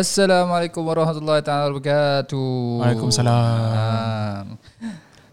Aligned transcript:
Assalamualaikum 0.00 0.80
warahmatullahi 0.80 1.44
taala 1.44 1.68
wabarakatuh. 1.68 2.48
Waalaikumsalam. 2.80 4.56
Um, 4.56 4.56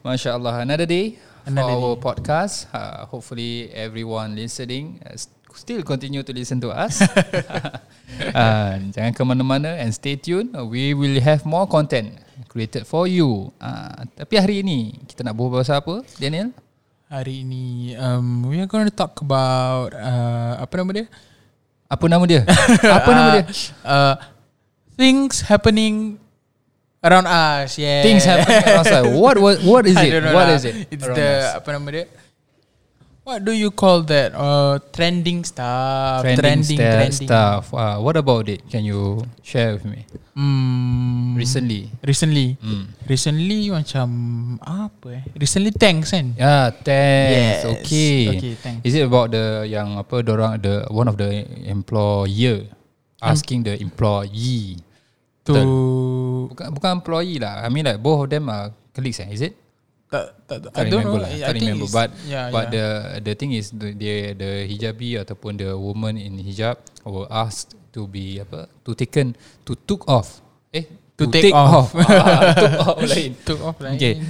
Masya 0.04 0.36
Allah, 0.36 0.60
another 0.60 0.84
day 0.84 1.16
Another 1.48 1.72
for 1.80 1.96
our 1.96 1.96
day. 1.96 2.04
podcast. 2.04 2.68
Uh, 2.76 3.08
hopefully, 3.08 3.72
everyone 3.72 4.36
listening 4.36 5.00
uh, 5.08 5.16
still 5.56 5.88
continue 5.88 6.20
to 6.20 6.36
listen 6.36 6.60
to 6.60 6.76
us. 6.76 7.00
uh, 7.00 8.76
jangan 9.00 9.16
ke 9.16 9.24
mana-mana 9.24 9.80
and 9.80 9.96
stay 9.96 10.20
tuned. 10.20 10.52
We 10.68 10.92
will 10.92 11.16
have 11.24 11.48
more 11.48 11.64
content 11.64 12.20
created 12.52 12.84
for 12.84 13.08
you. 13.08 13.56
Uh, 13.64 14.04
tapi 14.20 14.36
hari 14.36 14.68
ini 14.68 15.00
kita 15.08 15.24
nak 15.24 15.40
berbual 15.40 15.64
pasal 15.64 15.80
apa, 15.80 16.04
Daniel? 16.20 16.52
Hari 17.08 17.48
ini 17.48 17.96
um, 17.96 18.52
we 18.52 18.60
are 18.60 18.68
going 18.68 18.84
to 18.84 18.92
talk 18.92 19.16
about 19.24 19.96
uh, 19.96 20.60
apa 20.60 20.76
nama 20.76 20.92
dia? 20.92 21.06
Apa 21.88 22.12
nama 22.12 22.28
dia? 22.28 22.44
apa 23.00 23.10
nama 23.16 23.30
dia? 23.32 23.44
Uh, 23.80 24.36
things 24.98 25.46
happening 25.48 26.20
around 27.06 27.30
us. 27.30 27.78
Yeah. 27.78 28.02
Things 28.04 28.26
happening 28.26 28.66
outside. 28.66 29.06
What 29.24 29.38
what 29.40 29.62
what 29.64 29.84
is 29.86 29.96
it? 29.96 30.12
What 30.34 30.50
lah. 30.50 30.58
is 30.58 30.66
it? 30.66 30.76
It's 30.92 31.06
around 31.06 31.16
the 31.16 31.30
us? 31.46 31.56
apa 31.62 31.68
nama 31.72 31.88
dia? 31.94 32.06
What 33.28 33.44
do 33.44 33.52
you 33.52 33.76
call 33.76 34.08
that? 34.08 34.32
Uh, 34.32 34.80
trending 34.96 35.44
stuff. 35.44 36.24
trending, 36.24 36.64
trending, 36.64 36.80
sta- 36.80 36.96
trending. 36.96 37.28
stuff. 37.28 37.64
Uh, 37.76 38.00
what 38.00 38.16
about 38.16 38.48
it? 38.48 38.64
Can 38.72 38.88
you 38.88 39.20
share 39.44 39.76
with 39.76 39.84
me? 39.84 40.08
Hmm, 40.32 41.36
Recently. 41.36 41.92
Recently. 42.00 42.56
Hmm. 42.64 42.88
Recently 43.04 43.68
macam 43.68 44.08
apa 44.64 45.20
eh? 45.20 45.24
Recently 45.36 45.76
thanks 45.76 46.16
kan? 46.16 46.40
Yeah, 46.40 46.72
thanks. 46.72 47.36
Yes. 47.36 47.56
Okay. 47.68 48.20
Okay, 48.32 48.54
thanks. 48.56 48.82
Is 48.88 48.96
it 48.96 49.04
about 49.04 49.36
the 49.36 49.68
yang 49.68 50.00
apa 50.00 50.24
dorang 50.24 50.64
the 50.64 50.88
one 50.88 51.12
of 51.12 51.20
the 51.20 51.44
employer 51.68 52.64
asking 53.20 53.68
the 53.68 53.76
employee 53.84 54.80
To 55.48 55.56
bukan 56.52 56.68
bukan 56.76 56.90
employee 57.00 57.40
lah. 57.40 57.64
I 57.64 57.70
mean 57.72 57.88
like 57.88 58.00
both 58.02 58.26
of 58.26 58.28
them 58.28 58.52
are 58.52 58.72
colleagues. 58.92 59.20
Eh? 59.24 59.30
Is 59.32 59.44
it? 59.44 59.56
tak, 60.08 60.40
tak, 60.48 60.58
tak, 60.64 60.72
I 60.80 60.88
don't 60.88 61.04
remember 61.04 61.20
know. 61.20 61.28
lah. 61.28 61.32
I 61.36 61.40
Can't 61.52 61.60
think 61.60 61.68
remember. 61.76 61.90
But 61.92 62.10
yeah, 62.24 62.48
but 62.48 62.66
yeah. 62.72 62.76
the 62.76 62.86
the 63.28 63.34
thing 63.36 63.52
is 63.52 63.76
the 63.76 63.92
the, 63.92 64.12
the 64.40 64.52
hijabi 64.68 65.20
ataupun 65.20 65.60
the 65.60 65.76
woman 65.76 66.16
in 66.16 66.40
hijab 66.40 66.80
were 67.04 67.28
asked 67.28 67.76
to 67.92 68.08
be 68.08 68.40
apa 68.40 68.72
to 68.88 68.96
taken 68.96 69.36
to 69.68 69.76
took 69.88 70.08
off. 70.08 70.40
Eh 70.72 70.88
To 71.18 71.26
take 71.26 71.50
off. 71.50 71.98
ah, 71.98 72.54
took 72.54 72.78
off 72.78 73.00
lain. 73.18 73.32
took 73.42 73.60
off 73.66 73.78
lain. 73.82 73.98
Okay. 73.98 74.22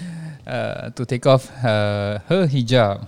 Uh, 0.48 0.88
to 0.96 1.04
take 1.04 1.28
off 1.28 1.52
uh, 1.60 2.16
her 2.32 2.48
hijab 2.48 3.04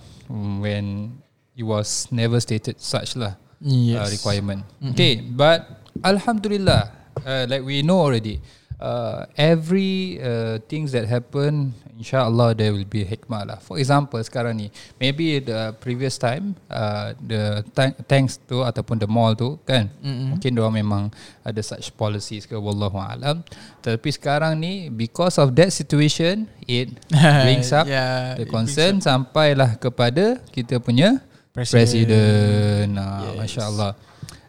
when 0.60 1.16
it 1.56 1.64
was 1.64 2.04
never 2.12 2.36
stated 2.44 2.76
such 2.76 3.16
lah 3.16 3.40
Yes. 3.64 3.96
uh, 3.96 4.08
requirement. 4.12 4.68
Okay, 4.92 5.24
but 5.24 5.80
Alhamdulillah, 6.04 6.92
uh, 7.22 7.46
like 7.46 7.62
we 7.62 7.82
know 7.82 8.00
already, 8.00 8.38
uh, 8.78 9.26
every 9.36 10.16
uh, 10.18 10.56
things 10.66 10.92
that 10.92 11.04
happen, 11.04 11.74
insyaAllah 11.94 12.56
there 12.56 12.72
will 12.72 12.88
be 12.88 13.04
hikmah 13.04 13.44
lah. 13.44 13.58
For 13.60 13.76
example, 13.76 14.16
sekarang 14.20 14.56
ni, 14.56 14.72
maybe 14.96 15.36
the 15.38 15.76
previous 15.76 16.16
time, 16.16 16.56
uh, 16.66 17.12
the 17.20 17.60
th- 17.76 17.92
thanks 18.08 18.40
to 18.48 18.64
ataupun 18.64 18.96
the 18.96 19.04
mall 19.04 19.36
tu 19.36 19.60
kan, 19.62 19.92
Mm-mm. 20.00 20.32
mungkin 20.32 20.56
dia 20.56 20.64
memang 20.66 21.12
ada 21.44 21.60
such 21.60 21.92
policies 21.92 22.48
ke 22.48 22.56
wallahu 22.56 22.96
alam. 22.96 23.44
Tapi 23.80 24.08
sekarang 24.08 24.56
ni 24.56 24.88
because 24.88 25.36
of 25.36 25.52
that 25.52 25.68
situation, 25.70 26.48
it 26.64 26.88
brings 27.44 27.68
up 27.70 27.84
Yeah, 27.84 28.40
the 28.40 28.48
concern 28.48 29.04
sampailah 29.04 29.76
kepada 29.76 30.40
kita 30.48 30.80
punya 30.80 31.20
President. 31.50 32.08
president. 32.08 32.88
Ah, 32.96 33.28
Yes. 33.28 33.36
Masya 33.36 33.62
Allah. 33.66 33.92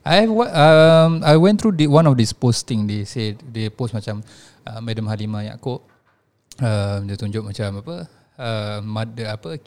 I 0.01 0.25
um 0.25 1.21
I 1.21 1.37
went 1.37 1.61
through 1.61 1.77
the, 1.77 1.85
one 1.85 2.07
of 2.09 2.17
these 2.17 2.33
posting. 2.33 2.89
They 2.89 3.05
said 3.05 3.37
they 3.45 3.69
post 3.69 3.93
macam 3.93 4.25
uh, 4.65 4.81
Madam 4.81 5.05
Halimah 5.05 5.45
Yaakob. 5.45 5.85
Um, 6.61 6.99
dia 7.09 7.15
tunjuk 7.17 7.41
macam 7.45 7.81
apa? 7.81 7.95
Uh, 8.37 8.77
mother 8.81 9.29
apa? 9.29 9.57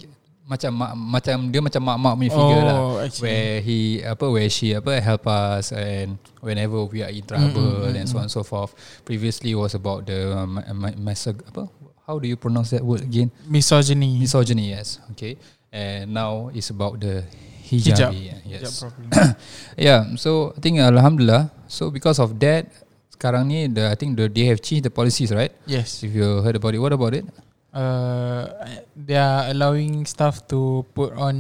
Macam 0.45 0.71
mak, 0.77 0.93
macam 0.93 1.37
dia 1.49 1.61
macam 1.65 1.81
mak-mak 1.81 2.15
punya 2.21 2.31
figure 2.37 2.61
Oh, 2.61 2.69
lah. 2.69 3.09
actually. 3.09 3.25
Where 3.33 3.57
he 3.65 3.79
apa 4.05 4.27
where 4.29 4.51
she 4.53 4.77
apa 4.77 5.01
help 5.01 5.25
us 5.25 5.73
and 5.73 6.21
whenever 6.45 6.85
we 6.85 7.01
are 7.01 7.09
in 7.09 7.25
trouble 7.25 7.89
and 7.89 8.05
so 8.05 8.21
on 8.21 8.29
and 8.29 8.33
so 8.35 8.45
forth. 8.45 8.77
Previously 9.09 9.57
was 9.57 9.73
about 9.73 10.05
the 10.05 10.37
um, 10.37 10.61
ma- 10.61 10.99
masag 11.01 11.41
apa? 11.49 11.71
How 12.05 12.21
do 12.21 12.29
you 12.29 12.37
pronounce 12.37 12.77
that 12.77 12.85
word 12.85 13.01
again? 13.01 13.33
misogyny. 13.49 14.21
Misogyny, 14.21 14.77
yes. 14.77 15.01
Okay. 15.17 15.41
And 15.73 16.13
now 16.13 16.53
it's 16.53 16.69
about 16.69 17.01
the 17.01 17.25
Hijab. 17.65 18.13
hijabi. 18.13 18.21
Hijab 18.45 18.63
Yes. 18.69 18.77
problem. 18.81 19.09
yeah. 19.89 20.01
So 20.21 20.53
I 20.53 20.61
think 20.61 20.79
Alhamdulillah. 20.79 21.49
So 21.67 21.89
because 21.89 22.21
of 22.21 22.37
that, 22.39 22.69
sekarang 23.11 23.49
ni 23.49 23.67
the 23.67 23.89
I 23.89 23.97
think 23.97 24.21
the 24.21 24.29
they 24.29 24.45
have 24.47 24.61
changed 24.61 24.85
the 24.85 24.93
policies, 24.93 25.33
right? 25.33 25.51
yes. 25.65 26.05
If 26.05 26.13
you 26.13 26.45
heard 26.45 26.55
about 26.55 26.77
it, 26.77 26.81
what 26.81 26.93
about 26.93 27.17
it? 27.17 27.25
Uh, 27.75 28.47
they 28.95 29.19
are 29.19 29.51
allowing 29.51 30.07
staff 30.07 30.47
to 30.47 30.87
put 30.95 31.11
on 31.19 31.35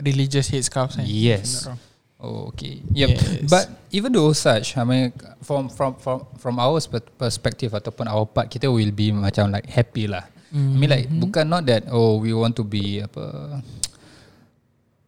religious 0.00 0.48
head 0.48 0.64
scarves. 0.64 0.96
kan? 0.96 1.04
Yes. 1.04 1.68
Oh, 2.16 2.48
okay. 2.54 2.80
Yep. 2.96 3.08
Yes. 3.10 3.20
But 3.52 3.68
even 3.92 4.16
though 4.16 4.32
such, 4.32 4.80
I 4.80 4.84
mean, 4.88 5.12
from 5.44 5.68
from 5.68 6.00
from 6.00 6.24
from 6.40 6.56
our 6.56 6.80
spe- 6.80 7.12
perspective 7.20 7.76
ataupun 7.76 8.08
our 8.08 8.24
part, 8.24 8.48
kita 8.48 8.64
will 8.72 8.94
be 8.96 9.12
macam 9.12 9.52
like 9.52 9.68
happy 9.68 10.08
lah. 10.08 10.24
I 10.48 10.56
mean 10.56 10.86
like 10.88 11.10
Mhm. 11.10 11.18
bukan 11.20 11.44
not 11.50 11.66
that 11.66 11.84
oh 11.90 12.16
we 12.16 12.30
want 12.30 12.54
to 12.54 12.62
be 12.64 13.02
apa 13.02 13.58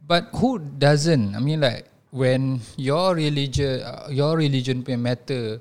but 0.07 0.31
who 0.39 0.59
doesn't 0.59 1.35
I 1.35 1.41
mean 1.43 1.61
like 1.61 1.91
when 2.15 2.63
your 2.79 3.15
religion 3.19 3.83
uh, 3.83 4.07
your 4.09 4.39
religion 4.39 4.87
punya 4.87 4.99
matter 4.99 5.59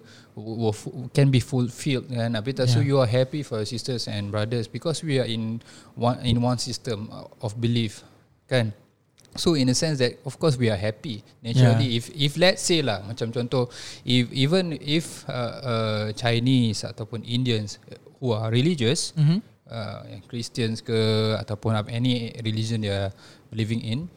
can 1.16 1.32
be 1.32 1.40
fulfilled 1.40 2.08
kan 2.12 2.36
habis 2.38 2.56
yeah. 2.60 2.68
so 2.70 2.80
you 2.80 3.00
are 3.02 3.10
happy 3.10 3.42
for 3.42 3.64
your 3.64 3.70
sisters 3.70 4.08
and 4.08 4.30
brothers 4.32 4.68
because 4.70 5.02
we 5.02 5.18
are 5.20 5.28
in 5.28 5.60
one 5.96 6.20
in 6.24 6.40
one 6.44 6.60
system 6.62 7.10
of 7.42 7.58
belief 7.60 8.06
kan 8.48 8.72
So 9.36 9.52
in 9.60 9.68
a 9.68 9.76
sense 9.76 10.00
that 10.00 10.16
of 10.24 10.40
course 10.40 10.56
we 10.56 10.72
are 10.72 10.80
happy 10.80 11.20
naturally 11.44 11.92
yeah. 11.92 12.00
if 12.00 12.08
if 12.16 12.40
let's 12.40 12.64
say 12.64 12.80
lah 12.80 13.04
macam 13.04 13.36
contoh 13.36 13.68
if 14.08 14.32
even 14.32 14.80
if 14.80 15.28
uh, 15.28 15.60
uh, 15.60 16.06
Chinese 16.16 16.88
ataupun 16.88 17.20
Indians 17.28 17.76
who 18.24 18.32
are 18.32 18.48
religious 18.48 19.12
Mhm. 19.20 19.44
uh, 19.68 20.24
Christians 20.32 20.80
ke 20.80 20.96
ataupun 21.36 21.76
any 21.92 22.32
religion 22.48 22.80
they 22.80 22.96
are 22.96 23.12
living 23.52 23.84
in 23.84 24.08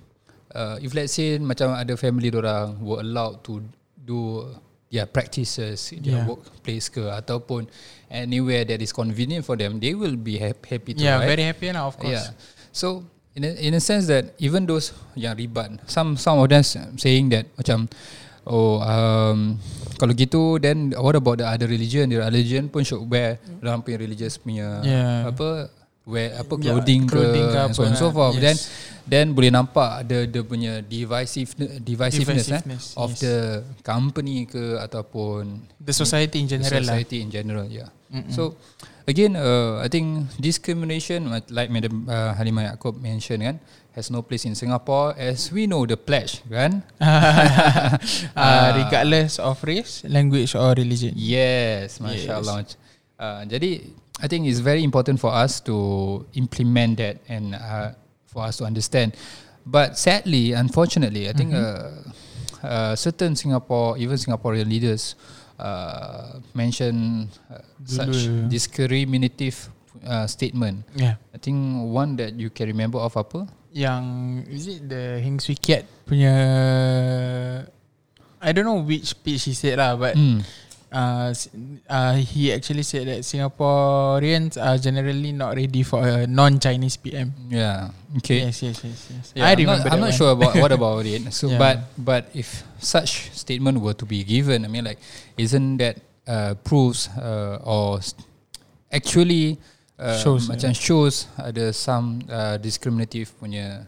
uh, 0.53 0.77
if 0.79 0.93
let's 0.93 1.13
say 1.13 1.37
macam 1.37 1.73
ada 1.73 1.97
family 1.97 2.29
orang 2.31 2.79
were 2.81 3.01
allowed 3.01 3.41
to 3.43 3.61
do 3.99 4.45
their 4.89 5.05
practices 5.05 5.93
in 5.93 6.01
their 6.01 6.25
Yeah. 6.25 6.29
workplace 6.29 6.89
ke 6.89 7.05
ataupun 7.05 7.69
anywhere 8.09 8.65
that 8.65 8.81
is 8.81 8.89
convenient 8.89 9.45
for 9.45 9.53
them 9.53 9.77
they 9.77 9.93
will 9.93 10.17
be 10.17 10.41
hap- 10.41 10.65
happy 10.65 10.97
to 10.97 11.05
Yeah, 11.05 11.21
right? 11.21 11.29
very 11.29 11.45
happy 11.45 11.69
now, 11.69 11.93
of 11.93 12.01
course. 12.01 12.33
Yeah. 12.33 12.33
So 12.73 13.05
in 13.37 13.45
a, 13.45 13.51
in 13.61 13.73
a 13.77 13.83
sense 13.85 14.09
that 14.09 14.33
even 14.41 14.65
those 14.65 14.97
yang 15.13 15.37
ribat, 15.37 15.77
some 15.85 16.17
some 16.17 16.41
of 16.41 16.49
them 16.49 16.65
saying 16.97 17.29
that 17.37 17.45
macam 17.61 17.85
oh 18.49 18.81
um, 18.81 19.61
kalau 20.01 20.17
gitu 20.17 20.57
then 20.57 20.97
what 20.97 21.13
about 21.13 21.37
the 21.37 21.47
other 21.47 21.69
religion? 21.69 22.09
The 22.09 22.25
religion 22.25 22.73
pun 22.73 22.81
should 22.89 23.05
wear 23.05 23.37
dalam 23.61 23.85
punya 23.85 24.01
religious 24.01 24.41
punya 24.41 24.81
Yeah. 24.81 25.29
apa 25.29 25.69
wear 26.09 26.41
apa 26.41 26.57
Yeah, 26.57 26.73
clothing, 26.73 27.03
clothing 27.05 27.47
ke, 27.47 27.53
ke 27.53 27.59
and 27.61 27.73
so 27.77 27.81
on 27.85 27.93
and 27.93 27.97
so 27.97 28.09
lah. 28.09 28.13
forth. 28.17 28.35
Yes. 28.37 28.43
Then 28.43 28.57
then 29.09 29.27
boleh 29.33 29.49
nampak 29.49 30.05
ada 30.05 30.25
dia 30.25 30.41
punya 30.45 30.81
divisive 30.81 31.53
divisiveness, 31.81 32.49
eh, 32.49 32.61
Divisiveness, 32.61 32.85
of 32.97 33.13
yes. 33.13 33.21
the 33.25 33.37
company 33.81 34.45
ke 34.45 34.77
ataupun 34.77 35.65
The 35.81 35.93
society 35.93 36.41
in 36.41 36.49
the 36.49 36.61
general 36.61 36.85
lah. 36.85 36.93
society 36.97 37.17
in 37.21 37.29
general 37.33 37.65
yeah 37.69 37.89
so 38.29 38.53
again 39.05 39.33
uh, 39.33 39.81
i 39.81 39.89
think 39.89 40.29
discrimination 40.37 41.29
like- 41.49 41.69
madam 41.69 42.05
uh, 42.05 42.33
halimah 42.37 42.73
yaakob 42.73 43.01
mentioned 43.01 43.41
kan 43.41 43.57
has 43.93 44.09
no 44.09 44.21
place 44.21 44.45
in 44.45 44.53
singapore 44.53 45.13
as 45.17 45.49
we 45.53 45.65
know 45.65 45.89
the 45.89 45.97
pledge 45.97 46.41
kan 46.49 46.85
uh, 47.01 48.69
regardless 48.81 49.41
of 49.41 49.57
race, 49.65 50.05
language 50.05 50.53
or 50.53 50.73
religion. 50.77 51.13
yes 51.17 51.97
mashallah 52.01 52.65
uh, 53.17 53.41
jadi 53.49 53.89
i 54.21 54.27
think 54.27 54.47
it's 54.47 54.59
very 54.61 54.83
important 54.83 55.19
for 55.21 55.31
us 55.31 55.61
to 55.63 55.75
implement 56.35 56.99
that 56.99 57.19
and 57.29 57.55
uh, 57.55 57.93
for 58.27 58.45
us 58.45 58.59
to 58.59 58.65
understand. 58.65 59.15
But 59.69 60.01
sadly 60.01 60.53
unfortunately 60.57 61.29
i 61.29 61.33
think 61.37 61.53
uh, 61.53 61.93
uh, 62.65 62.97
certain 62.97 63.37
singapore 63.37 64.01
even 64.01 64.17
singaporean 64.17 64.65
leaders 64.65 65.13
uh, 65.61 66.41
mention 66.57 67.29
uh, 67.53 67.61
such 67.85 68.33
discriminative 68.49 69.69
uh, 70.07 70.25
statement. 70.27 70.89
Yeah. 70.97 71.21
i 71.35 71.39
think 71.39 71.59
one 71.93 72.17
that 72.17 72.33
you 72.41 72.49
can 72.49 72.65
remember 72.73 72.97
of 72.99 73.13
apa? 73.17 73.45
Yang 73.69 74.05
is 74.49 74.65
it 74.67 74.81
the 74.89 75.21
Heng 75.21 75.37
Swee 75.37 75.61
Kiat 75.61 75.85
punya 76.09 76.33
I 78.41 78.49
don't 78.57 78.65
know 78.65 78.81
which 78.81 79.13
speech 79.13 79.45
he 79.45 79.53
said 79.53 79.77
lah 79.77 79.99
but 79.99 80.17
Hmm. 80.17 80.41
Uh, 80.93 81.35
uh, 81.89 82.15
he 82.17 82.53
actually 82.53 82.83
said 82.83 83.07
that 83.09 83.21
Singaporeans 83.21 84.57
are 84.57 84.79
generally 84.79 85.33
not 85.33 85.57
ready 85.57 85.83
for 85.83 86.01
a 86.07 86.27
non-Chinese 86.27 86.97
PM. 86.97 87.33
Yeah. 87.49 87.91
Okay. 88.19 88.49
Yes, 88.49 88.63
yes, 88.63 88.81
yes, 88.85 89.01
yes. 89.13 89.27
Yeah, 89.37 89.47
I 89.47 89.53
I'm 89.53 89.59
remember 89.59 89.85
Not, 89.85 89.93
I'm 89.93 90.01
not 90.01 90.15
sure 90.15 90.33
about 90.33 90.55
what 90.57 90.73
about 90.73 91.05
it. 91.07 91.23
So, 91.33 91.49
Yeah. 91.53 91.59
but 91.59 91.77
but 91.99 92.23
if 92.33 92.65
such 92.81 93.31
statement 93.37 93.81
were 93.81 93.95
to 93.95 94.07
be 94.07 94.25
given, 94.25 94.65
I 94.65 94.69
mean, 94.69 94.85
like, 94.85 94.99
isn't 95.37 95.77
that 95.79 96.01
uh, 96.27 96.55
proves 96.65 97.09
uh, 97.17 97.61
or 97.65 98.01
actually 98.93 99.59
uh, 99.99 100.17
Shows, 100.19 100.49
macam 100.49 100.73
shows 100.73 101.27
ada 101.37 101.73
some 101.75 102.23
uh, 102.31 102.57
discriminative 102.57 103.29
punya 103.37 103.85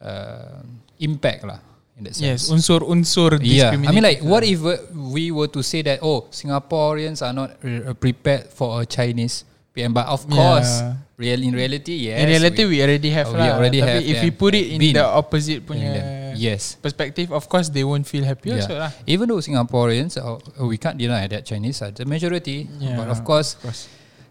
uh, 0.00 0.64
impact 0.98 1.44
lah 1.46 1.60
in 2.00 2.08
that 2.08 2.16
Yes, 2.16 2.48
sense. 2.48 2.56
unsur-unsur 2.56 3.36
Yeah, 3.44 3.76
I 3.76 3.92
mean 3.92 4.00
like 4.00 4.24
what 4.24 4.40
lah. 4.42 4.48
if 4.48 4.60
we 4.96 5.28
were 5.30 5.52
to 5.52 5.60
say 5.60 5.84
that 5.84 6.00
oh 6.00 6.26
Singaporeans 6.32 7.20
are 7.20 7.36
not 7.36 7.60
uh, 7.60 7.92
prepared 7.94 8.48
for 8.48 8.80
a 8.80 8.88
Chinese 8.88 9.44
PM 9.70 9.92
but 9.92 10.08
of 10.08 10.24
Yeah. 10.26 10.34
course 10.34 10.72
real 11.20 11.44
in 11.44 11.52
reality 11.52 12.08
yes 12.08 12.24
In 12.24 12.32
reality, 12.32 12.64
we, 12.64 12.80
already 12.80 13.12
have 13.12 13.28
Oh, 13.28 13.36
lah. 13.36 13.44
we 13.44 13.48
already 13.52 13.78
Tapi 13.84 13.92
have 13.92 14.02
if 14.02 14.16
we 14.24 14.30
put 14.32 14.56
it 14.56 14.72
in 14.72 14.80
the 14.80 15.04
opposite 15.04 15.60
in 15.60 15.68
punya 15.68 15.90
them. 15.92 16.04
yes 16.34 16.80
perspective, 16.80 17.28
of 17.30 17.44
course 17.46 17.68
they 17.68 17.84
won't 17.84 18.08
feel 18.08 18.24
happy 18.24 18.50
Yeah. 18.50 18.64
also 18.64 18.74
lah. 18.80 18.90
even 19.04 19.28
though 19.28 19.38
Singaporeans 19.44 20.16
uh, 20.16 20.40
we 20.64 20.80
can't 20.80 20.96
deny 20.96 21.28
that 21.28 21.44
Chinese 21.44 21.84
are 21.84 21.92
the 21.92 22.08
majority 22.08 22.66
Yeah, 22.80 22.96
but 22.96 23.12
of 23.12 23.20
course 23.22 23.60
Of 23.60 23.68
course. 23.68 23.82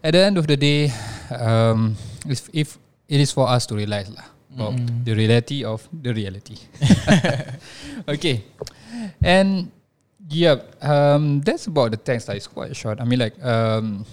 at 0.02 0.12
the 0.18 0.22
end 0.26 0.34
of 0.36 0.50
the 0.50 0.58
day 0.58 0.90
um, 1.30 1.94
if, 2.26 2.50
if 2.52 2.74
it 3.06 3.22
is 3.22 3.30
for 3.30 3.46
us 3.46 3.64
to 3.70 3.78
realize 3.78 4.10
lah 4.10 4.26
about 4.50 4.74
Mm. 4.74 5.06
the 5.06 5.14
reality 5.14 5.62
of 5.62 5.86
the 5.94 6.10
reality 6.10 6.58
okay 8.14 8.42
and 9.22 9.70
yeah 10.28 10.58
um, 10.82 11.40
that's 11.42 11.66
about 11.66 11.90
the 11.90 12.00
text 12.00 12.28
lah. 12.28 12.34
it's 12.34 12.46
quite 12.50 12.74
short 12.74 13.00
I 13.00 13.04
mean 13.06 13.18
like 13.18 13.36
um, 13.42 14.04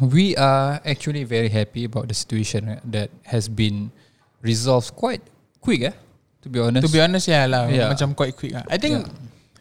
we 0.00 0.36
are 0.36 0.80
actually 0.84 1.24
very 1.24 1.48
happy 1.48 1.84
about 1.84 2.08
the 2.08 2.14
situation 2.16 2.80
that 2.92 3.08
has 3.24 3.48
been 3.48 3.90
resolved 4.44 4.92
quite 4.94 5.24
quick 5.60 5.82
eh 5.88 5.96
to 6.44 6.48
be 6.52 6.60
honest 6.60 6.86
To 6.86 6.92
be 6.92 7.00
honest, 7.02 7.26
yeah 7.26 7.48
lah. 7.50 7.66
Yeah. 7.66 7.90
Macam 7.90 8.14
quite 8.14 8.36
quick 8.38 8.54
lah. 8.54 8.62
I 8.70 8.78
think 8.78 9.02
Yeah. 9.02 9.10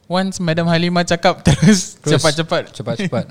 once 0.06 0.38
Madam 0.38 0.70
Halimah 0.70 1.02
cakap 1.02 1.42
terus, 1.48 1.98
Terus. 1.98 2.22
cepat-cepat. 2.22 2.70
cepat-cepat. 2.78 3.26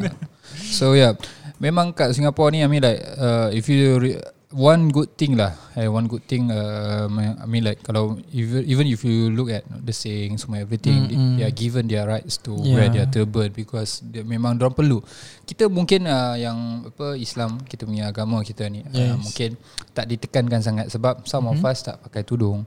so 0.75 0.91
yeah, 0.99 1.15
memang 1.63 1.95
kat 1.95 2.11
Singapore 2.19 2.51
ni 2.51 2.65
I 2.65 2.69
mean 2.69 2.83
like 2.83 2.99
uh, 3.15 3.55
if 3.55 3.71
you 3.71 4.01
re- 4.03 4.19
one 4.55 4.87
good 4.89 5.19
thing 5.19 5.35
lah, 5.35 5.51
eh, 5.75 5.91
one 5.91 6.07
good 6.07 6.23
thing 6.25 6.47
uh, 6.47 7.11
I 7.11 7.45
mean 7.45 7.67
like 7.67 7.83
kalau 7.83 8.15
even 8.31 8.63
even 8.63 8.87
if 8.87 9.03
you 9.03 9.29
look 9.29 9.51
at 9.51 9.67
the 9.67 9.91
saying 9.91 10.39
semua 10.39 10.63
everything, 10.63 11.11
Mm, 11.11 11.11
mm. 11.11 11.35
they 11.37 11.45
are 11.45 11.51
given 11.51 11.91
their 11.91 12.07
rights 12.07 12.39
to 12.39 12.55
Yeah. 12.55 12.71
wear 12.71 12.87
their 12.89 13.11
turban 13.11 13.51
because 13.51 13.99
dia, 14.01 14.23
memang 14.23 14.55
dorang 14.55 14.73
perlu. 14.73 15.03
Kita 15.43 15.67
mungkin 15.67 16.07
uh, 16.07 16.39
yang 16.39 16.87
apa 16.87 17.19
Islam 17.19 17.59
kita 17.67 17.83
punya 17.83 18.09
agama 18.09 18.41
kita 18.41 18.71
ni 18.71 18.81
uh, 18.81 18.95
Yes. 18.95 19.19
mungkin 19.19 19.51
tak 19.91 20.07
ditekankan 20.07 20.63
sangat 20.63 20.87
sebab 20.89 21.27
some 21.27 21.51
Mhm. 21.51 21.59
of 21.59 21.67
us 21.67 21.79
tak 21.83 21.99
pakai 22.01 22.23
tudung. 22.23 22.63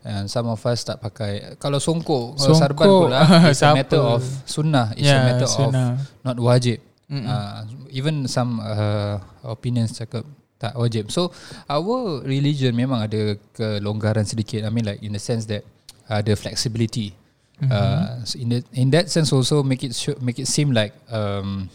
And 0.00 0.32
some 0.32 0.48
of 0.48 0.56
us 0.64 0.80
tak 0.80 0.96
pakai 0.96 1.60
Kalau 1.60 1.76
songkok 1.76 2.40
Kalau 2.40 2.56
sarban 2.56 2.88
pula 2.88 3.20
It's 3.52 3.60
a 3.60 3.76
matter 3.76 4.00
of 4.00 4.24
Sunnah 4.48 4.96
It's 4.96 5.04
a 5.04 5.12
Yeah, 5.12 5.24
matter 5.28 5.44
of 5.44 5.52
sunnah. 5.52 6.00
Not 6.24 6.40
wajib 6.40 6.80
uh, 7.12 7.68
even 7.92 8.24
some 8.24 8.64
uh, 8.64 9.20
opinions 9.44 9.92
cakap 9.92 10.24
tak 10.60 10.76
wajib. 10.76 11.08
So 11.08 11.32
our 11.64 12.20
religion 12.22 12.76
memang 12.76 13.08
ada 13.08 13.34
kelonggaran 13.56 14.28
sedikit. 14.28 14.60
I 14.62 14.70
mean 14.70 14.84
like 14.84 15.00
in 15.00 15.16
the 15.16 15.22
sense 15.22 15.48
that 15.48 15.64
ada 16.04 16.36
flexibility. 16.36 17.16
Mm-hmm. 17.60 17.72
Uh, 17.72 18.12
so 18.28 18.34
in 18.36 18.48
that 18.52 18.64
in 18.76 18.88
that 18.92 19.06
sense 19.08 19.32
also 19.32 19.64
make 19.64 19.80
it 19.80 19.96
make 20.20 20.36
it 20.36 20.44
seem 20.46 20.76
like 20.76 20.92
um, 21.08 21.72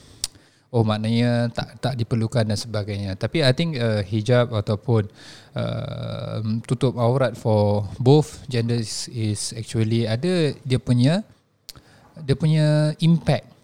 oh 0.70 0.86
maknanya 0.86 1.50
tak 1.50 1.82
tak 1.82 1.94
diperlukan 1.98 2.46
dan 2.46 2.58
sebagainya. 2.58 3.18
Tapi 3.18 3.42
I 3.42 3.54
think 3.58 3.82
uh, 3.82 4.06
hijab 4.06 4.54
ataupun 4.54 5.10
uh, 5.58 6.46
tutup 6.70 6.94
aurat 7.02 7.34
for 7.34 7.90
both 7.98 8.46
genders 8.46 9.10
is 9.10 9.50
actually 9.58 10.06
ada 10.06 10.54
dia 10.62 10.78
punya 10.78 11.26
dia 12.22 12.38
punya 12.38 12.94
impact 13.02 13.56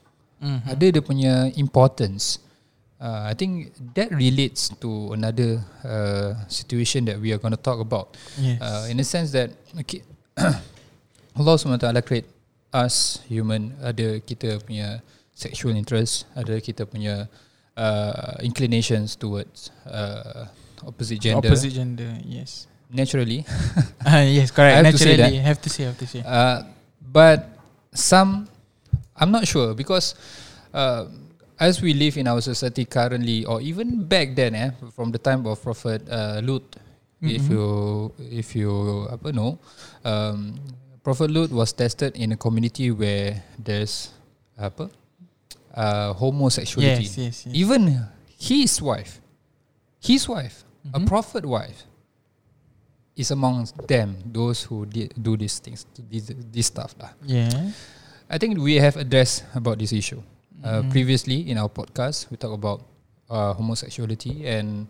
Mhm. 0.42 0.74
ada 0.74 0.86
dia 0.90 1.04
punya 1.06 1.34
importance. 1.54 2.42
Uh, 3.02 3.26
I 3.26 3.34
think 3.34 3.74
that 3.98 4.14
relates 4.14 4.70
to 4.78 5.18
another 5.18 5.66
uh, 5.82 6.38
situation 6.46 7.10
that 7.10 7.18
we 7.18 7.34
are 7.34 7.42
going 7.42 7.52
to 7.52 7.58
talk 7.58 7.82
about. 7.82 8.14
Yes. 8.38 8.62
Uh, 8.62 8.86
in 8.94 9.02
the 9.02 9.04
sense 9.04 9.34
that 9.34 9.50
okay, 9.74 10.06
Allah 10.38 11.58
SWT 11.58 11.82
create 12.06 12.30
us 12.70 13.20
human 13.26 13.74
ada 13.82 14.22
kita 14.22 14.62
punya 14.62 15.02
sexual 15.34 15.74
interest, 15.74 16.30
ada 16.38 16.62
kita 16.62 16.86
punya 16.86 17.26
uh, 17.74 18.38
inclinations 18.46 19.18
towards 19.18 19.74
uh, 19.90 20.46
opposite 20.86 21.18
gender 21.18 21.50
Opposite 21.50 21.74
gender, 21.74 22.22
yes. 22.22 22.70
naturally. 22.94 23.42
Ah, 24.06 24.22
yes, 24.22 24.54
correct. 24.54 24.78
I 24.78 24.86
have 24.86 24.94
to 24.94 25.02
say 25.02 25.18
Naturally, 25.18 25.42
have 25.42 25.62
to 25.62 25.70
say, 25.70 25.84
have 25.90 25.98
to 25.98 26.08
say. 26.10 26.22
Uh, 26.22 26.70
but 27.02 27.50
some, 27.94 28.46
I'm 29.18 29.34
not 29.34 29.48
sure 29.50 29.74
because 29.74 30.14
uh, 30.74 31.06
as 31.62 31.78
we 31.82 31.94
live 31.94 32.18
in 32.18 32.26
our 32.26 32.42
society 32.42 32.86
currently, 32.90 33.46
or 33.46 33.62
even 33.62 34.02
back 34.10 34.34
then, 34.34 34.56
eh, 34.58 34.72
from 34.98 35.14
the 35.14 35.22
time 35.22 35.46
of 35.46 35.62
Prophet 35.62 36.02
uh, 36.10 36.42
Lut, 36.42 36.66
if 37.22 37.46
Mhm. 37.46 37.54
you 37.54 37.66
if 38.34 38.58
you 38.58 39.06
apa 39.14 39.30
know, 39.30 39.62
um, 40.02 40.58
Prophet 41.06 41.30
Lut 41.30 41.54
was 41.54 41.70
tested 41.70 42.18
in 42.18 42.34
a 42.34 42.38
community 42.38 42.90
where 42.90 43.46
there's 43.62 44.10
apa 44.58 44.90
uh, 45.78 46.18
homosexuality. 46.18 47.06
Yes, 47.06 47.18
yes, 47.18 47.36
yes. 47.46 47.54
Even 47.54 48.10
his 48.42 48.82
wife, 48.82 49.22
his 50.02 50.26
wife, 50.26 50.66
a 50.94 50.98
Mhm. 50.98 51.06
prophet 51.06 51.46
wife, 51.46 51.86
is 53.14 53.30
amongst 53.30 53.78
them 53.86 54.18
those 54.26 54.66
who 54.66 54.90
did 54.90 55.14
do 55.14 55.38
these 55.38 55.62
things, 55.62 55.86
this, 56.10 56.34
this 56.50 56.74
stuff 56.74 56.98
lah. 56.98 57.14
Yeah. 57.22 57.70
I 58.34 58.42
think 58.42 58.58
we 58.58 58.82
have 58.82 58.98
addressed 58.98 59.46
about 59.54 59.78
this 59.78 59.94
issue 59.94 60.26
uh, 60.64 60.82
Mhm. 60.82 60.90
previously 60.92 61.50
in 61.50 61.58
our 61.58 61.70
podcast. 61.70 62.30
We 62.30 62.38
talk 62.38 62.54
about 62.54 62.82
uh, 63.32 63.54
homosexuality, 63.56 64.44
and 64.46 64.88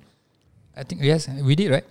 I 0.76 0.84
think 0.84 1.02
yes, 1.04 1.28
we 1.30 1.56
did 1.56 1.72
right. 1.72 1.86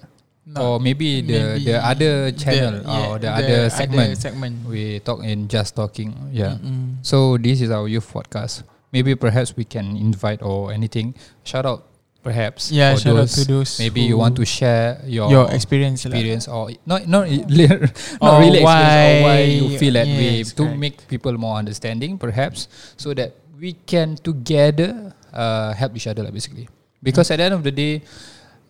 No, 0.50 0.56
or 0.62 0.74
maybe 0.80 1.20
the 1.22 1.60
maybe 1.60 1.64
the 1.70 1.78
other 1.84 2.32
channel 2.34 2.80
the- 2.82 2.88
yeah, 2.90 3.06
or 3.12 3.16
the, 3.20 3.30
other 3.30 3.60
segment 3.70 4.18
segment. 4.18 4.66
we 4.66 4.98
talk 5.04 5.22
in 5.22 5.46
just 5.46 5.76
talking. 5.76 6.10
Yeah. 6.32 6.58
Mm-mm. 6.58 6.98
So 7.06 7.36
this 7.38 7.60
is 7.60 7.70
our 7.70 7.86
youth 7.86 8.08
podcast. 8.10 8.64
Maybe 8.90 9.14
perhaps 9.14 9.54
we 9.54 9.62
can 9.62 9.94
invite 9.94 10.42
or 10.42 10.72
anything. 10.74 11.14
Shout 11.46 11.66
out 11.68 11.86
perhaps 12.20 12.68
Yeah, 12.68 12.96
shout 13.00 13.16
out 13.16 13.28
to 13.32 13.44
those 13.48 13.78
maybe 13.80 14.04
you 14.04 14.18
want 14.20 14.36
to 14.36 14.44
share 14.44 15.00
your, 15.08 15.30
your 15.32 15.48
experience, 15.56 16.04
experience 16.04 16.48
or 16.52 16.68
not 16.84 17.08
not 17.08 17.24
not 17.24 17.24
really 17.32 17.64
experience 17.64 18.20
or 18.20 18.44
why 18.60 19.24
why- 19.24 19.48
you 19.48 19.78
feel 19.80 19.94
that 19.96 20.04
way 20.04 20.44
yes, 20.44 20.52
to 20.52 20.68
correct. 20.68 20.76
make 20.76 20.96
people 21.08 21.32
more 21.40 21.56
understanding 21.56 22.18
perhaps 22.20 22.68
so 23.00 23.16
that 23.16 23.39
we 23.60 23.76
can 23.84 24.16
together 24.16 25.12
uh, 25.36 25.76
help 25.76 25.92
each 25.92 26.08
other 26.08 26.24
lah 26.24 26.32
basically. 26.32 26.66
Because 27.04 27.28
at 27.28 27.36
the 27.36 27.44
end 27.52 27.54
of 27.54 27.62
the 27.62 27.70
day 27.70 28.00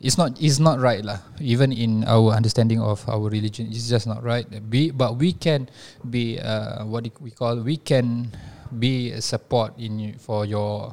it's 0.02 0.18
not 0.18 0.34
it's 0.42 0.58
not 0.58 0.82
right 0.82 1.06
lah. 1.06 1.22
Even 1.38 1.70
in 1.70 2.02
our 2.10 2.34
understanding 2.34 2.82
of 2.82 3.06
our 3.06 3.30
religion 3.30 3.70
it's 3.70 3.86
just 3.86 4.10
not 4.10 4.26
right 4.26 4.44
be 4.66 4.90
but 4.90 5.14
we 5.14 5.30
can 5.30 5.70
be 6.02 6.42
uh, 6.42 6.82
what 6.82 7.06
we 7.22 7.30
call 7.30 7.62
we 7.62 7.78
can 7.78 8.34
be 8.74 9.14
a 9.14 9.22
support 9.22 9.74
in 9.78 10.18
for 10.18 10.42
your 10.42 10.92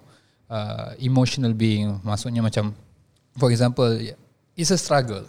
uh, 0.53 0.93
emotional 1.01 1.57
being. 1.57 1.97
Maksudnya 2.05 2.45
macam 2.45 2.77
for 3.41 3.49
example 3.49 3.97
it's 4.53 4.69
a 4.69 4.77
struggle. 4.77 5.25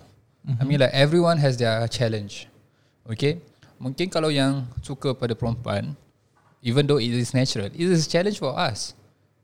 I 0.49 0.65
mean 0.65 0.81
like 0.81 0.93
everyone 0.97 1.41
has 1.41 1.57
their 1.57 1.85
challenge 1.89 2.49
okay? 3.09 3.41
Mungkin 3.79 4.09
kalau 4.09 4.33
yang 4.33 4.65
suka 4.81 5.13
pada 5.13 5.37
perempuan 5.37 5.93
even 6.61 6.85
though 6.85 6.99
it 6.99 7.11
is 7.11 7.33
natural 7.33 7.67
it 7.67 7.79
is 7.79 8.07
a 8.07 8.11
challenge 8.11 8.39
for 8.39 8.53
us 8.53 8.95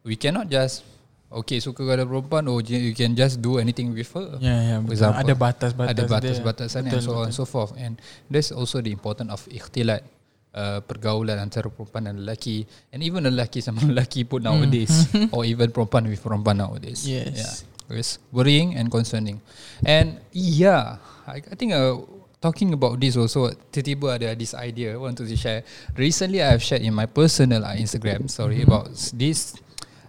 we 0.02 0.14
cannot 0.14 0.46
just 0.46 0.82
okay 1.30 1.58
suka 1.58 1.82
pada 1.82 2.06
perempuan 2.06 2.46
oh 2.46 2.62
you 2.62 2.94
can 2.94 3.12
just 3.12 3.38
do 3.38 3.58
anything 3.58 3.90
with 3.90 4.06
her 4.14 4.38
Yeah, 4.38 4.60
yeah. 4.60 4.78
For 4.78 4.86
betul. 4.86 4.94
example, 4.94 5.20
ada 5.22 5.34
batas-batas. 5.34 5.90
ada 5.90 6.02
batas-batasan 6.06 6.82
and 6.86 6.94
Betul, 6.94 7.02
so 7.02 7.12
on 7.18 7.24
and 7.26 7.34
so 7.34 7.44
forth 7.44 7.72
and 7.74 7.98
there's 8.30 8.50
also 8.50 8.78
the 8.78 8.90
importance 8.90 9.30
of 9.30 9.42
ikhtilat 9.50 10.06
uh, 10.54 10.78
pergaulan 10.86 11.42
antara 11.42 11.66
perempuan 11.66 12.06
dan 12.06 12.22
lelaki 12.22 12.62
and 12.94 13.02
even 13.02 13.26
lelaki 13.26 13.58
sama 13.58 13.82
lelaki 13.90 14.22
pun 14.22 14.46
nowadays 14.46 15.10
or 15.34 15.42
even 15.42 15.74
perempuan 15.74 16.06
with 16.06 16.22
perempuan 16.22 16.62
nowadays 16.62 17.02
Yes. 17.02 17.34
yeah 17.34 17.54
it's 17.98 18.16
worrying 18.30 18.78
and 18.78 18.88
concerning 18.88 19.42
and 19.82 20.22
yeah 20.32 21.02
I, 21.26 21.42
I 21.42 21.54
think 21.58 21.74
uh, 21.74 21.98
talking 22.44 22.76
about 22.76 23.00
this 23.00 23.16
also 23.16 23.48
tiba-tiba 23.72 24.20
ada 24.20 24.36
this 24.36 24.52
idea 24.52 24.92
I 24.92 25.00
want 25.00 25.16
to 25.16 25.24
share. 25.32 25.64
Recently 25.96 26.44
I 26.44 26.52
have 26.52 26.60
shared 26.60 26.84
in 26.84 26.92
my 26.92 27.08
personal 27.08 27.64
uh, 27.64 27.72
Instagram 27.72 28.28
sorry 28.28 28.60
about 28.60 28.92
this 29.16 29.56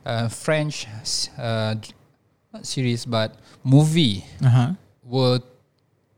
uh, 0.03 0.27
French 0.27 0.83
uh, 1.39 1.79
not 2.51 2.67
series 2.67 3.07
but 3.07 3.39
movie 3.63 4.27
Aha. 4.43 4.75
were 5.07 5.39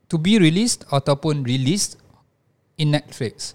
to 0.09 0.17
be 0.17 0.41
released 0.41 0.89
ataupun 0.89 1.45
released 1.45 2.01
in 2.81 2.97
Netflix 2.97 3.53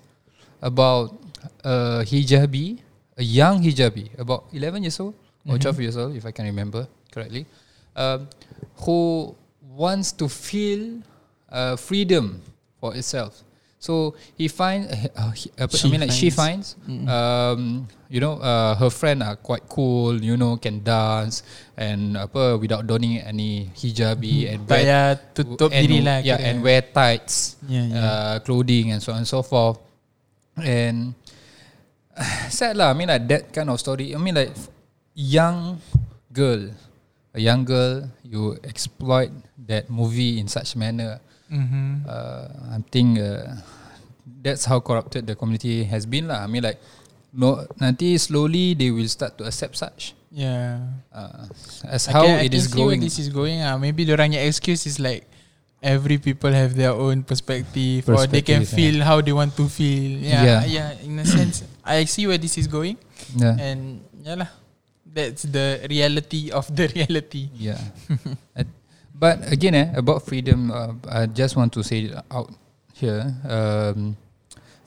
about 0.63 1.19
a 1.67 2.07
hijabi, 2.07 2.79
a 3.19 3.25
young 3.27 3.59
hijabi, 3.59 4.15
about 4.15 4.47
11 4.55 4.87
years 4.87 5.03
old 5.03 5.19
or 5.51 5.59
12 5.59 5.83
years 5.83 5.97
old, 5.99 6.15
if 6.15 6.23
I 6.23 6.31
can 6.31 6.47
remember 6.47 6.87
correctly, 7.11 7.47
um, 7.99 8.31
who 8.87 9.35
wants 9.75 10.13
to 10.23 10.29
feel 10.31 11.03
uh, 11.51 11.75
freedom 11.75 12.43
for 12.83 12.91
itself. 12.99 13.47
So 13.79 14.15
he 14.39 14.47
finds, 14.47 14.91
uh, 14.91 15.35
uh, 15.59 15.67
I 15.67 15.89
mean 15.91 16.07
like 16.07 16.15
she 16.15 16.31
finds. 16.31 16.79
finds, 16.79 17.11
um, 17.11 17.87
you 18.11 18.19
know, 18.23 18.39
uh, 18.39 18.75
her 18.79 18.91
friend 18.91 19.23
are 19.23 19.35
quite 19.35 19.67
cool, 19.67 20.19
you 20.23 20.39
know, 20.39 20.55
can 20.59 20.83
dance 20.87 21.43
and 21.79 22.15
apa 22.15 22.59
without 22.59 22.87
donning 22.87 23.19
any 23.23 23.71
hijabi 23.75 24.51
and 24.51 24.67
Tak 24.67 24.87
payah 24.87 25.07
tutup 25.35 25.75
and, 25.75 25.83
diri 25.83 25.99
lah. 25.99 26.23
Yeah, 26.23 26.39
and 26.39 26.63
wear 26.63 26.83
tights, 26.83 27.59
Yeah, 27.67 27.87
yeah. 27.91 27.99
uh, 27.99 28.35
clothing 28.47 28.95
and 28.95 29.03
so 29.03 29.15
on 29.15 29.27
and 29.27 29.31
so 29.31 29.43
forth. 29.43 29.83
And 30.59 31.19
sad 32.55 32.79
lah. 32.79 32.91
I 32.91 32.95
mean 32.95 33.11
like 33.11 33.27
that 33.35 33.51
kind 33.51 33.67
of 33.67 33.83
story. 33.83 34.15
I 34.15 34.19
mean 34.23 34.39
like 34.39 34.55
young 35.19 35.83
girl, 36.31 36.71
a 37.35 37.41
young 37.43 37.67
girl, 37.67 38.07
you 38.23 38.63
exploit 38.63 39.35
that 39.67 39.91
movie 39.91 40.39
in 40.39 40.47
such 40.47 40.79
manner. 40.79 41.19
Mhm. 41.53 42.09
Uh, 42.09 42.45
I 42.73 42.81
think 42.89 43.21
uh, 43.21 43.61
that's 44.41 44.65
how 44.65 44.81
corrupted 44.81 45.29
the 45.29 45.37
community 45.37 45.85
has 45.85 46.09
been 46.09 46.33
lah. 46.33 46.41
I 46.41 46.49
mean 46.49 46.65
like 46.65 46.81
no, 47.31 47.69
nanti 47.77 48.17
slowly 48.17 48.73
they 48.73 48.89
will 48.89 49.09
start 49.09 49.37
to 49.37 49.45
accept 49.45 49.77
such. 49.77 50.17
Yeah. 50.33 50.81
Uh, 51.13 51.45
as 51.85 52.09
I 52.09 52.17
how 52.17 52.25
can- 52.25 52.41
I 52.41 52.49
it 52.49 52.57
can 52.57 52.65
is 52.65 52.73
see 52.73 52.81
where 52.81 52.97
going. 52.97 53.01
This 53.05 53.21
is 53.21 53.29
going. 53.29 53.61
Ah, 53.61 53.77
maybe 53.77 54.09
orang 54.09 54.33
yang 54.33 54.49
excuse 54.49 54.89
is 54.89 54.97
like 54.97 55.29
every 55.85 56.17
people 56.17 56.49
have 56.49 56.73
their 56.73 56.97
own 56.97 57.21
perspective, 57.21 58.09
or 58.09 58.25
they 58.25 58.41
can 58.41 58.65
Perspective, 58.65 58.73
feel 58.73 58.97
how 59.05 59.21
they 59.21 59.35
want 59.37 59.53
to 59.61 59.69
feel. 59.69 60.25
Yeah, 60.25 60.41
Yeah. 60.41 60.61
yeah. 60.65 60.89
In 61.05 61.21
a 61.21 61.27
sense, 61.29 61.69
I 61.85 62.09
see 62.09 62.25
where 62.25 62.41
this 62.41 62.57
is 62.57 62.65
going, 62.65 62.97
Yeah. 63.37 63.61
and 63.61 64.01
yeah 64.25 64.41
lah, 64.41 64.51
that's 65.05 65.45
the 65.45 65.85
reality 65.85 66.49
of 66.49 66.65
the 66.73 66.89
reality. 66.97 67.53
Yeah. 67.53 67.81
Uh, 68.57 68.65
but 69.23 69.39
again, 69.47 69.79
eh, 69.79 69.87
about 69.95 70.27
freedom, 70.27 70.75
uh, 70.75 70.99
I 71.07 71.31
just 71.31 71.55
want 71.55 71.71
to 71.79 71.87
say 71.87 72.11
it 72.11 72.19
out 72.27 72.51
here. 72.91 73.23
Um, 73.47 74.19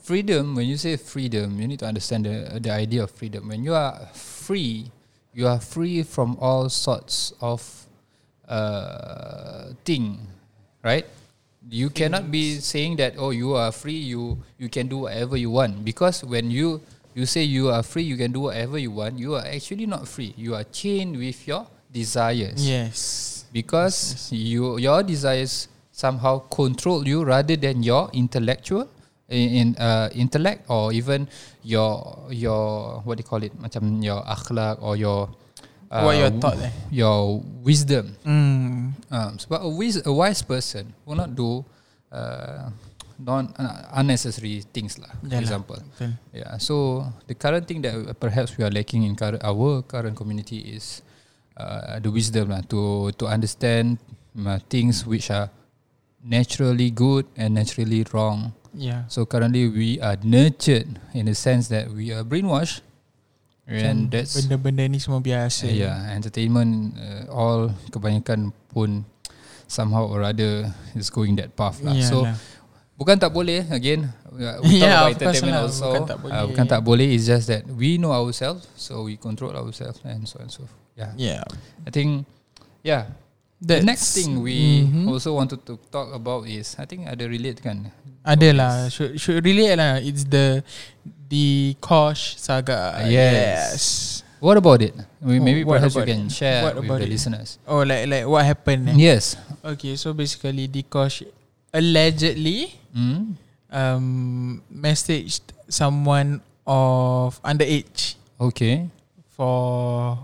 freedom, 0.03 0.59
when 0.59 0.67
you 0.67 0.75
say 0.75 0.99
freedom, 0.99 1.55
you 1.55 1.71
need 1.71 1.79
to 1.79 1.87
understand 1.87 2.27
the, 2.27 2.59
the 2.59 2.67
idea 2.67 3.07
of 3.07 3.11
freedom. 3.15 3.47
When 3.47 3.63
you 3.63 3.71
are 3.71 3.95
free, 4.11 4.91
you 5.31 5.47
are 5.47 5.63
free 5.63 6.03
from 6.03 6.35
all 6.43 6.67
sorts 6.67 7.31
of 7.39 7.63
uh, 8.43 9.71
thing, 9.87 10.19
right? 10.83 11.07
You 11.71 11.89
cannot 11.89 12.29
be 12.29 12.59
saying 12.59 12.97
that 12.97 13.15
oh 13.17 13.31
you 13.31 13.55
are 13.57 13.71
free 13.71 13.97
you 13.97 14.37
you 14.61 14.69
can 14.69 14.85
do 14.85 15.09
whatever 15.09 15.33
you 15.35 15.49
want 15.49 15.81
because 15.81 16.21
when 16.21 16.51
you 16.51 16.77
you 17.17 17.25
say 17.25 17.41
you 17.41 17.73
are 17.73 17.81
free 17.81 18.03
you 18.05 18.13
can 18.21 18.29
do 18.29 18.41
whatever 18.53 18.77
you 18.77 18.91
want 18.93 19.17
you 19.17 19.33
are 19.33 19.41
actually 19.41 19.89
not 19.89 20.05
free 20.05 20.29
you 20.37 20.53
are 20.53 20.61
chained 20.69 21.17
with 21.17 21.47
your 21.49 21.65
desires 21.89 22.61
Yes. 22.61 23.34
Because 23.55 24.27
you 24.35 24.75
your 24.75 24.99
desires 24.99 25.71
somehow 25.95 26.43
control 26.51 27.07
you 27.07 27.23
rather 27.23 27.55
than 27.55 27.79
your 27.79 28.11
intellectual 28.11 28.83
in, 29.31 29.47
in 29.55 29.67
uh, 29.79 30.11
intellect 30.11 30.67
or 30.67 30.91
even 30.91 31.23
your 31.63 32.03
your 32.27 32.99
what 33.07 33.15
do 33.15 33.23
you 33.23 33.29
call 33.31 33.39
it 33.39 33.55
macam 33.55 34.03
your 34.03 34.19
akhlak 34.27 34.75
or 34.83 34.99
your 34.99 35.31
uh, 35.87 36.03
What 36.03 36.19
your 36.19 36.31
thought 36.35 36.59
eh? 36.59 36.71
your 36.91 37.39
wisdom 37.63 38.11
Mm. 38.27 38.91
um, 39.07 39.31
sebab 39.39 39.63
a 39.63 39.71
wise 39.71 40.03
a 40.03 40.11
wise 40.11 40.43
person 40.43 40.91
will 41.07 41.15
not 41.15 41.31
do 41.31 41.63
uh, 42.11 42.67
non 43.15 43.47
uh, 43.55 43.95
unnecessary 43.95 44.67
things 44.75 44.99
lah 44.99 45.07
for 45.23 45.31
Yalah, 45.31 45.39
example 45.39 45.79
betul. 45.95 46.11
yeah 46.35 46.59
so 46.59 47.07
the 47.31 47.35
current 47.39 47.63
thing 47.63 47.79
that 47.79 47.95
perhaps 48.19 48.59
we 48.59 48.67
are 48.67 48.73
lacking 48.75 49.07
in 49.07 49.15
current, 49.15 49.39
our 49.47 49.79
current 49.87 50.19
community 50.19 50.59
is 50.75 50.99
uh, 51.55 51.97
the 51.99 52.11
wisdom 52.11 52.51
lah 52.51 52.61
to 52.67 53.11
to 53.15 53.25
understand 53.25 53.97
uh, 54.37 54.59
things 54.67 55.03
which 55.03 55.31
are 55.31 55.47
naturally 56.21 56.89
good 56.89 57.25
and 57.37 57.55
naturally 57.55 58.03
wrong 58.11 58.51
Yeah. 58.75 59.07
so 59.07 59.23
currently 59.23 59.71
we 59.71 60.03
are 60.03 60.19
nurtured 60.19 60.99
in 61.15 61.31
the 61.31 61.35
sense 61.37 61.71
that 61.71 61.87
we 61.95 62.11
are 62.11 62.27
brainwashed 62.27 62.83
and 63.63 64.11
Macam 64.11 64.11
that's 64.11 64.35
benda-benda 64.35 64.83
ni 64.91 64.99
semua 64.99 65.23
biasa. 65.23 65.71
yeah 65.71 66.11
entertainment 66.11 66.91
uh, 66.99 67.23
all 67.31 67.71
kebanyakan 67.87 68.51
pun 68.67 69.07
somehow 69.65 70.03
or 70.05 70.27
other 70.27 70.69
is 70.91 71.07
going 71.07 71.39
that 71.39 71.55
path 71.55 71.79
lah 71.81 71.95
so 72.03 72.27
Yalah. 72.27 72.35
Bukan 72.95 73.15
tak 73.19 73.31
boleh 73.31 73.67
again 73.71 74.07
we 74.31 74.43
talk 74.43 74.63
Yeah, 74.71 75.03
about 75.03 75.19
course 75.19 75.39
entertainment 75.39 75.51
lah, 75.55 75.63
also 75.67 75.85
bukan 75.91 76.03
tak 76.07 76.17
boleh. 76.23 76.33
Uh, 76.35 76.43
bukan 76.47 76.65
tak 76.65 76.81
boleh 76.81 77.07
it's 77.11 77.27
just 77.27 77.45
that 77.51 77.63
we 77.67 77.99
know 77.99 78.15
ourselves 78.15 78.67
so 78.79 79.03
we 79.03 79.19
control 79.19 79.51
ourselves 79.51 79.99
and 80.07 80.23
so 80.23 80.39
and 80.39 80.47
so 80.47 80.63
yeah 80.95 81.11
Yeah. 81.19 81.43
i 81.83 81.91
think 81.91 82.23
yeah 82.81 83.11
That's, 83.59 83.83
the 83.83 83.87
next 83.87 84.07
thing 84.15 84.39
we 84.39 84.83
Mhm. 84.87 85.07
also 85.11 85.35
wanted 85.35 85.63
to 85.63 85.75
talk 85.91 86.11
about 86.11 86.47
is 86.47 86.75
i 86.79 86.83
think 86.87 87.07
ada 87.07 87.23
relate 87.27 87.59
kan 87.59 87.91
Ada 88.25 88.49
lah 88.57 88.73
should 88.89 89.19
should 89.21 89.37
relate 89.45 89.77
lah 89.77 90.01
it's 90.01 90.25
the 90.25 90.65
the 91.29 91.75
Kosh 91.77 92.35
saga 92.41 93.05
Yes. 93.05 94.21
what 94.41 94.57
about 94.57 94.81
it 94.81 94.95
We- 95.21 95.37
Oh, 95.37 95.43
maybe 95.43 95.61
what 95.67 95.77
perhaps 95.77 95.93
you 95.93 96.05
can 96.05 96.25
it? 96.25 96.33
share 96.33 96.63
What 96.65 96.79
with 96.79 96.89
the 96.89 97.05
it? 97.05 97.11
listeners 97.11 97.61
oh 97.69 97.83
like 97.83 98.07
like 98.09 98.25
what 98.25 98.41
happened 98.41 98.91
eh? 98.91 98.95
yes 98.97 99.35
okay 99.61 99.93
so 99.99 100.15
basically 100.15 100.65
the 100.65 100.81
Kosh 100.85 101.21
allegedly 101.75 102.71
mm? 102.95 103.35
um 103.75 104.63
messaged 104.71 105.43
someone 105.67 106.39
of 106.65 107.35
underage 107.43 108.15
okay. 108.39 108.89
for 109.35 110.15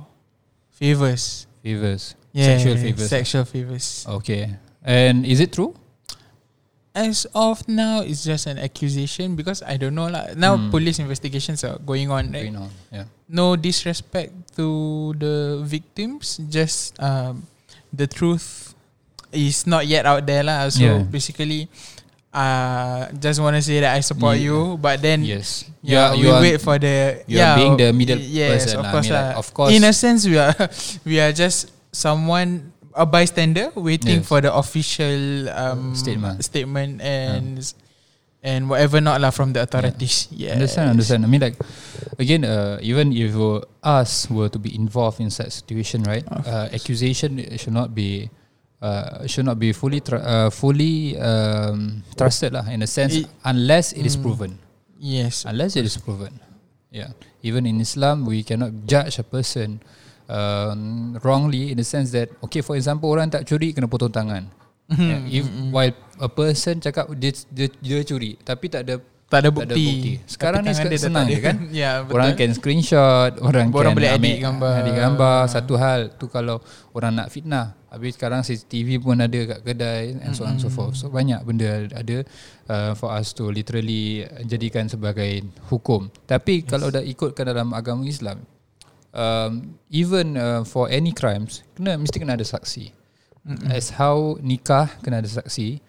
favors. 0.71 1.45
Favors. 1.61 2.15
Yeah, 2.33 2.57
sexual 2.57 2.77
favors. 2.77 3.09
sexual 3.09 3.45
favors. 3.45 4.05
Okay. 4.07 4.55
And 4.81 5.25
is 5.27 5.39
it 5.39 5.53
true? 5.53 5.75
As 6.95 7.23
of 7.35 7.67
now 7.69 8.01
it's 8.01 8.23
just 8.25 8.47
an 8.47 8.57
accusation 8.57 9.35
because 9.35 9.61
I 9.63 9.77
don't 9.77 9.95
know 9.95 10.09
lah. 10.09 10.33
Now 10.35 10.57
Hmm. 10.57 10.71
police 10.73 10.99
investigations 10.99 11.63
are 11.63 11.77
going 11.79 12.09
on 12.11 12.31
right? 12.33 12.49
Going 12.51 12.57
on 12.57 12.71
yeah. 12.91 13.05
No 13.29 13.55
disrespect 13.55 14.33
to 14.59 15.13
the 15.15 15.61
victims 15.63 16.39
just 16.49 16.97
um, 16.99 17.47
the 17.93 18.07
truth 18.07 18.75
is 19.31 19.65
not 19.65 19.87
yet 19.87 20.05
out 20.05 20.23
there 20.27 20.43
lah 20.43 20.67
so 20.69 20.83
Yeah. 20.83 20.99
basically 21.07 21.67
uh 22.31 23.11
just 23.19 23.43
want 23.43 23.59
to 23.59 23.63
say 23.63 23.83
that 23.83 23.91
I 23.91 23.99
support 23.99 24.39
Yeah. 24.39 24.47
you 24.47 24.57
but 24.79 25.03
then 25.03 25.23
yes 25.27 25.67
yeah 25.83 26.15
you 26.15 26.27
we 26.27 26.31
are, 26.31 26.39
wait 26.39 26.57
for 26.63 26.79
the 26.79 27.19
you 27.27 27.43
yeah 27.43 27.53
are 27.53 27.57
being 27.59 27.75
the 27.75 27.91
middle 27.91 28.19
yes, 28.19 28.71
person 28.71 28.79
of 28.79 28.83
lah. 28.83 28.89
I 28.89 28.93
course 28.95 29.07
mean, 29.11 29.19
like, 29.19 29.35
of 29.35 29.47
course 29.51 29.71
in 29.75 29.81
a 29.83 29.91
sense 29.91 30.23
we 30.23 30.37
are 30.39 30.55
we 31.07 31.19
are 31.19 31.35
just 31.35 31.75
someone 31.91 32.71
a 32.95 33.03
bystander 33.03 33.71
waiting 33.75 34.23
Yes. 34.23 34.27
for 34.27 34.39
the 34.39 34.51
official 34.51 35.47
um, 35.51 35.91
Statement. 35.95 36.39
statement 36.43 36.99
and 37.03 37.59
and 38.43 38.67
whatever 38.71 38.99
not 39.03 39.19
lah 39.19 39.31
from 39.31 39.51
the 39.51 39.59
authorities 39.63 40.27
yeah 40.31 40.55
Understand, 40.59 40.87
understand. 40.95 41.19
I 41.23 41.27
mean, 41.29 41.39
like 41.45 41.55
again, 42.17 42.41
uh, 42.43 42.79
even 42.81 43.13
if 43.13 43.35
uh, 43.37 43.61
us 43.85 44.25
were 44.31 44.49
to 44.49 44.57
be 44.57 44.73
involved 44.73 45.19
in 45.21 45.29
such 45.29 45.51
situation, 45.61 46.01
right? 46.03 46.25
Uh, 46.27 46.67
accusation 46.73 47.37
should 47.59 47.71
not 47.75 47.93
be 47.93 48.31
uh, 48.81 49.23
should 49.25 49.45
not 49.45 49.55
be 49.55 49.71
fully 49.71 49.99
tr- 49.99 50.19
uh, 50.19 50.49
fully 50.49 51.15
um, 51.15 52.01
trusted 52.13 52.51
lah. 52.51 52.65
In 52.67 52.81
a 52.81 52.89
sense, 52.89 53.15
It- 53.15 53.29
unless 53.43 53.93
it 53.93 54.03
is 54.03 54.13
Mm. 54.13 54.23
proven. 54.23 54.51
yes 54.97 55.45
Unless 55.45 55.73
it 55.75 55.85
is 55.85 55.95
proven. 55.95 56.33
Yeah. 56.89 57.15
Even 57.41 57.63
in 57.63 57.79
Islam, 57.79 58.25
we 58.25 58.41
cannot 58.41 58.85
judge 58.85 59.15
a 59.15 59.23
person 59.23 59.79
um, 60.27 61.13
wrongly 61.19 61.71
in 61.71 61.77
the 61.77 61.83
sense 61.83 62.11
that 62.11 62.29
okay, 62.41 62.61
for 62.61 62.75
example, 62.75 63.09
orang 63.09 63.27
tak 63.27 63.43
curi 63.43 63.71
kena 63.71 63.87
potong 63.87 64.11
tangan. 64.11 64.45
Hmm, 64.87 64.99
Yeah, 64.99 65.21
if 65.31 65.45
while 65.71 65.95
a 66.19 66.27
person 66.27 66.77
cakap 66.77 67.07
dia 67.15 67.31
dia, 67.47 67.71
dia 67.71 68.03
curi 68.03 68.35
tapi 68.37 68.67
tak 68.67 68.83
ada 68.83 68.99
tak 69.25 69.39
ada 69.39 69.47
tak 69.47 69.55
bukti, 69.55 69.71
ada 69.71 69.75
bukti. 69.79 70.11
Sekarang 70.27 70.59
ni 70.61 70.71
dia 70.75 70.99
senang 70.99 71.23
tak 71.23 71.31
je 71.31 71.37
ada. 71.39 71.47
kan? 71.47 71.55
ya 71.81 71.91
betul 72.03 72.13
Orang 72.13 72.31
can 72.35 72.51
screenshot, 72.51 73.31
orang, 73.39 73.71
Orang 73.71 73.95
can 73.95 73.97
boleh 73.97 74.09
edit 74.11 74.37
gambar. 74.37 74.73
edit 74.83 74.93
gambar. 74.93 75.37
Satu 75.47 75.73
hal 75.79 75.99
tu 76.19 76.27
kalau 76.27 76.59
orang 76.91 77.15
nak 77.15 77.27
fitnah. 77.31 77.79
Habis 77.91 78.15
sekarang 78.15 78.39
CCTV 78.39 79.03
pun 79.03 79.19
ada 79.19 79.35
kat 79.51 79.67
kedai 79.67 80.15
and 80.23 80.31
so 80.31 80.47
on 80.47 80.55
and 80.55 80.63
so 80.63 80.71
forth. 80.71 80.95
So 80.95 81.11
banyak 81.11 81.43
benda 81.43 81.91
ada 81.91 82.23
uh, 82.71 82.95
for 82.95 83.11
us 83.11 83.35
to 83.35 83.51
literally 83.51 84.23
jadikan 84.47 84.87
sebagai 84.87 85.43
hukum. 85.67 86.07
Tapi 86.23 86.63
yes. 86.63 86.71
kalau 86.71 86.87
dah 86.87 87.03
ikutkan 87.03 87.51
dalam 87.51 87.75
agama 87.75 88.07
Islam, 88.07 88.47
um, 89.11 89.75
even 89.91 90.39
uh, 90.39 90.63
for 90.63 90.87
any 90.87 91.11
crimes, 91.11 91.67
kena 91.75 91.99
mesti 91.99 92.15
kena 92.15 92.39
ada 92.39 92.47
saksi. 92.47 92.95
Mm-hmm. 93.43 93.75
As 93.75 93.91
how 93.99 94.39
nikah 94.39 94.87
kena 95.03 95.19
ada 95.19 95.27
saksi, 95.27 95.83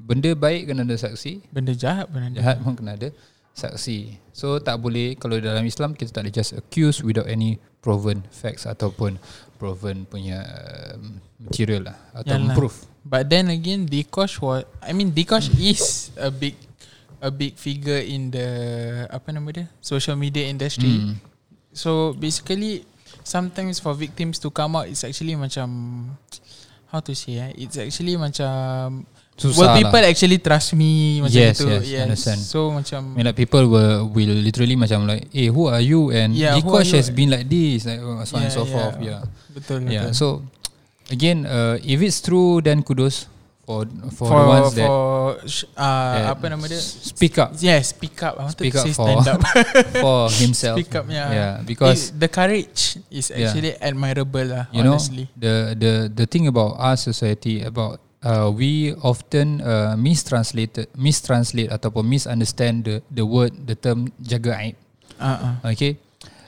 benda 0.00 0.32
baik 0.32 0.72
kena 0.72 0.88
ada 0.88 0.96
saksi, 0.96 1.44
benda 1.52 1.76
jahat 1.76 2.08
pun 2.08 2.24
ada 2.24 2.34
jahat 2.40 2.56
pun 2.64 2.72
kena 2.72 2.96
ada 2.96 3.12
saksi. 3.54 4.18
So 4.34 4.58
tak 4.58 4.82
boleh 4.82 5.14
kalau 5.14 5.38
dalam 5.38 5.62
Islam 5.62 5.94
kita 5.94 6.10
tak 6.10 6.26
boleh 6.26 6.34
just 6.34 6.52
accuse 6.58 6.98
without 7.00 7.30
any 7.30 7.62
proven 7.78 8.26
facts 8.34 8.66
ataupun 8.66 9.22
proven 9.62 10.04
punya 10.10 10.42
um, 10.98 11.22
material 11.38 11.88
lah 11.88 11.96
atau 12.12 12.36
Yalah. 12.36 12.56
proof. 12.58 12.84
But 13.06 13.30
then 13.30 13.48
again, 13.54 13.86
Dikosh 13.86 14.42
was 14.42 14.66
I 14.82 14.90
mean 14.90 15.14
Dikosh 15.14 15.54
is 15.54 16.10
a 16.18 16.34
big 16.34 16.58
a 17.22 17.30
big 17.30 17.54
figure 17.54 18.02
in 18.02 18.34
the 18.34 18.48
apa 19.08 19.30
nama 19.30 19.48
dia 19.54 19.66
social 19.78 20.18
media 20.18 20.50
industry. 20.50 21.00
Mm. 21.00 21.16
So 21.70 22.12
basically, 22.18 22.84
sometimes 23.22 23.78
for 23.78 23.94
victims 23.94 24.42
to 24.42 24.50
come 24.50 24.74
out, 24.74 24.90
it's 24.90 25.06
actually 25.06 25.38
macam 25.38 25.68
how 26.90 26.98
to 27.00 27.14
say 27.14 27.38
eh? 27.38 27.50
It's 27.54 27.78
actually 27.78 28.18
macam 28.18 29.06
susah 29.34 29.58
Will 29.58 29.66
lah. 29.66 29.76
people 29.82 30.02
actually 30.06 30.38
trust 30.38 30.78
me 30.78 31.18
macam 31.18 31.34
Yes, 31.34 31.58
itu? 31.58 31.66
yes, 31.66 32.06
understand. 32.06 32.38
So 32.38 32.70
macam 32.70 33.00
I 33.02 33.16
mean, 33.18 33.24
like 33.26 33.34
people 33.36 33.66
will 33.66 34.06
will 34.06 34.30
literally 34.30 34.78
macam 34.78 35.10
like, 35.10 35.26
eh, 35.34 35.50
who 35.50 35.66
are 35.66 35.82
you? 35.82 36.14
And 36.14 36.32
Yeah, 36.32 36.54
yeah, 36.54 36.62
Dikosh 36.62 36.94
has 36.94 37.10
been 37.10 37.34
like 37.34 37.50
this, 37.50 37.82
like 37.82 37.98
uh, 37.98 38.22
so 38.22 38.38
on 38.38 38.46
and 38.46 38.50
Yeah, 38.50 38.54
so 38.54 38.62
yeah. 38.62 38.70
forth. 38.70 38.96
Yeah, 39.02 39.20
betul 39.50 39.78
yeah. 39.90 40.06
betul. 40.06 40.14
So 40.14 40.26
again, 41.10 41.44
uh, 41.44 41.82
if 41.82 41.98
it's 41.98 42.22
true, 42.22 42.62
then 42.62 42.86
kudos 42.86 43.26
for 43.64 43.88
for, 44.12 44.28
for 44.28 44.38
the 44.38 44.44
ones 44.46 44.68
for 44.68 44.76
that 44.76 44.92
uh, 45.80 46.12
that 46.20 46.36
apa 46.36 46.44
nama 46.52 46.64
dia? 46.68 46.76
speak 46.84 47.34
up 47.40 47.56
Yes, 47.58 47.96
speak 47.96 48.12
up. 48.20 48.36
I 48.36 48.44
wanted 48.44 48.60
Speak 48.60 48.76
to 48.76 48.84
say 48.84 48.92
for- 48.92 49.08
stand 49.08 49.24
up. 49.24 49.40
for 50.04 50.28
himself. 50.44 50.76
speak 50.76 50.92
up, 50.92 51.08
yeah. 51.08 51.28
yeah, 51.32 51.52
because 51.64 52.12
It- 52.12 52.20
the 52.20 52.28
courage 52.28 53.00
is 53.08 53.32
Yeah. 53.32 53.48
actually 53.48 53.72
admirable 53.80 54.44
lah. 54.46 54.64
you 54.68 54.84
know 54.84 55.00
honestly. 55.00 55.32
the 55.32 55.72
the 55.74 55.92
the 56.12 56.26
thing 56.28 56.44
about 56.44 56.76
our 56.76 57.00
society 57.00 57.64
about 57.64 58.03
uh, 58.24 58.48
we 58.48 58.96
often 59.04 59.60
uh, 59.60 59.94
mistranslated 59.94 60.88
mistranslate 60.96 61.68
ataupun 61.70 62.08
misunderstand 62.08 62.82
the 62.82 62.96
the 63.12 63.22
word 63.22 63.52
the 63.68 63.76
term 63.76 64.08
jaga 64.18 64.56
aib 64.58 64.76
Uh-uh. 65.20 65.60
okay 65.62 65.94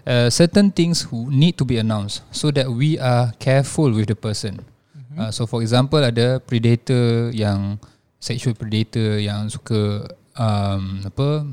uh, 0.04 0.26
certain 0.26 0.73
things 0.73 1.06
who 1.06 1.30
need 1.30 1.54
to 1.54 1.62
be 1.62 1.78
announced 1.78 2.25
so 2.33 2.50
that 2.50 2.66
we 2.66 2.99
are 2.99 3.30
careful 3.38 3.92
with 3.92 4.09
the 4.09 4.18
person 4.18 4.59
Mhm. 4.97 5.16
uh, 5.21 5.30
so 5.30 5.47
for 5.47 5.62
example 5.62 6.02
ada 6.02 6.40
predator 6.42 7.30
yang 7.30 7.78
sexual 8.18 8.56
predator 8.59 9.21
yang 9.23 9.47
suka 9.47 10.09
um, 10.35 11.04
apa 11.06 11.47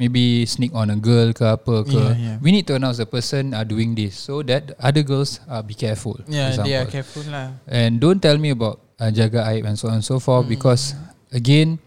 maybe 0.00 0.46
sneak 0.48 0.72
on 0.72 0.88
a 0.88 0.96
girl 0.96 1.28
ke 1.36 1.44
apa 1.44 1.84
ke 1.84 1.92
Yeah, 1.92 2.16
yeah. 2.16 2.36
we 2.40 2.52
need 2.52 2.64
to 2.64 2.72
announce 2.72 2.96
the 2.96 3.04
person 3.04 3.52
are 3.52 3.68
doing 3.68 3.92
this 3.92 4.16
so 4.16 4.40
that 4.46 4.72
other 4.80 5.04
girls 5.04 5.44
uh, 5.44 5.60
be 5.60 5.76
careful 5.76 6.16
Yeah, 6.24 6.56
they 6.56 6.72
are 6.72 6.88
example. 6.88 6.92
careful 6.94 7.24
lah. 7.28 7.52
And 7.68 8.00
don't 8.00 8.20
tell 8.22 8.40
me 8.40 8.54
about 8.56 8.80
uh, 9.00 9.10
jaga 9.10 9.48
aib 9.50 9.64
and 9.64 9.74
so 9.74 9.88
on 9.88 9.98
and 9.98 10.04
so 10.04 10.20
forth 10.20 10.44
Mm. 10.44 10.52
because 10.52 10.92
again 11.32 11.80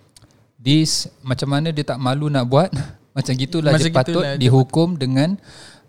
this 0.57 1.05
macam 1.21 1.47
mana 1.47 1.69
dia 1.69 1.85
tak 1.85 1.97
malu 1.97 2.27
nak 2.27 2.43
buat 2.43 2.73
macam 3.15 3.33
gitulah 3.37 3.71
Macam 3.71 3.85
dia 3.85 3.93
patut 3.93 4.09
gitulah 4.25 4.33
dia 4.33 4.41
dihukum 4.41 4.89
dengan 4.97 5.37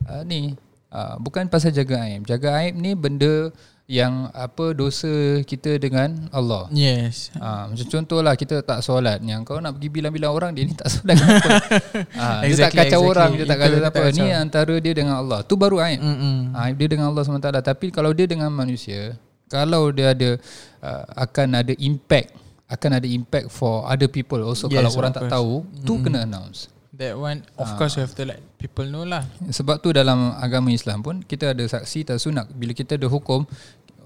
uh, 0.05 0.21
ni 0.23 0.53
uh, 0.93 1.17
bukan 1.17 1.49
pasal 1.49 1.73
jaga 1.73 2.05
aib. 2.05 2.23
Jaga 2.23 2.61
aib 2.61 2.77
ni 2.77 2.93
benda 2.93 3.49
yang 3.85 4.33
apa 4.33 4.73
dosa 4.73 5.09
kita 5.45 5.77
dengan 5.77 6.29
Allah. 6.33 6.73
Yes. 6.73 7.29
Ah, 7.37 7.69
macam 7.69 7.85
contohlah 7.85 8.33
kita 8.33 8.65
tak 8.65 8.81
solat 8.81 9.21
yang 9.21 9.45
kau 9.45 9.61
nak 9.61 9.77
pergi 9.77 9.93
bilang-bilang 9.93 10.33
orang 10.33 10.57
dia 10.57 10.65
ni 10.65 10.73
tak 10.73 10.89
solat 10.95 11.13
kenapa? 11.13 11.49
ah, 12.17 12.41
dia 12.41 12.49
tak 12.57 12.73
Exactly, 12.73 12.81
kacau 12.81 13.01
exactly. 13.05 13.13
orang, 13.13 13.31
dia 13.37 13.45
tak 13.45 13.59
kacau 13.61 13.77
dia 13.77 13.89
apa. 13.93 14.03
Ni 14.09 14.27
antara 14.33 14.75
dia 14.81 14.93
dengan 14.97 15.21
Allah. 15.21 15.45
Tu 15.45 15.53
baru 15.53 15.85
aib. 15.85 16.01
Mm-mm. 16.01 16.57
Ha, 16.57 16.73
dia 16.73 16.87
dengan 16.89 17.13
Allah 17.13 17.23
SWT 17.23 17.45
Tapi 17.61 17.87
kalau 17.93 18.17
dia 18.17 18.25
dengan 18.25 18.49
manusia 18.49 19.21
Kalau 19.47 19.89
dia 19.89 20.11
ada 20.11 20.41
uh, 20.81 21.05
Akan 21.15 21.53
ada 21.53 21.73
impact 21.77 22.33
Akan 22.65 22.91
ada 22.93 23.05
impact 23.05 23.49
for 23.49 23.85
other 23.85 24.07
people 24.07 24.41
Also 24.41 24.67
Yes, 24.67 24.79
kalau 24.79 24.91
orang 24.97 25.11
of 25.11 25.17
tak 25.17 25.23
course. 25.25 25.35
tahu 25.35 25.53
Tu 25.81 25.95
kena 26.01 26.19
announce 26.23 26.59
That 26.93 27.15
one 27.15 27.43
of 27.55 27.67
Ah. 27.67 27.75
course 27.75 27.95
you 27.95 28.03
have 28.03 28.15
to 28.15 28.25
let 28.25 28.39
people 28.57 28.87
know 28.87 29.03
lah. 29.03 29.27
Sebab 29.45 29.79
tu 29.79 29.91
dalam 29.91 30.33
agama 30.35 30.71
Islam 30.71 31.01
pun 31.01 31.21
Kita 31.21 31.51
ada 31.51 31.63
saksi 31.63 32.07
tak 32.07 32.17
sunat 32.17 32.49
Bila 32.51 32.71
kita 32.71 32.95
ada 32.95 33.05
hukum 33.05 33.43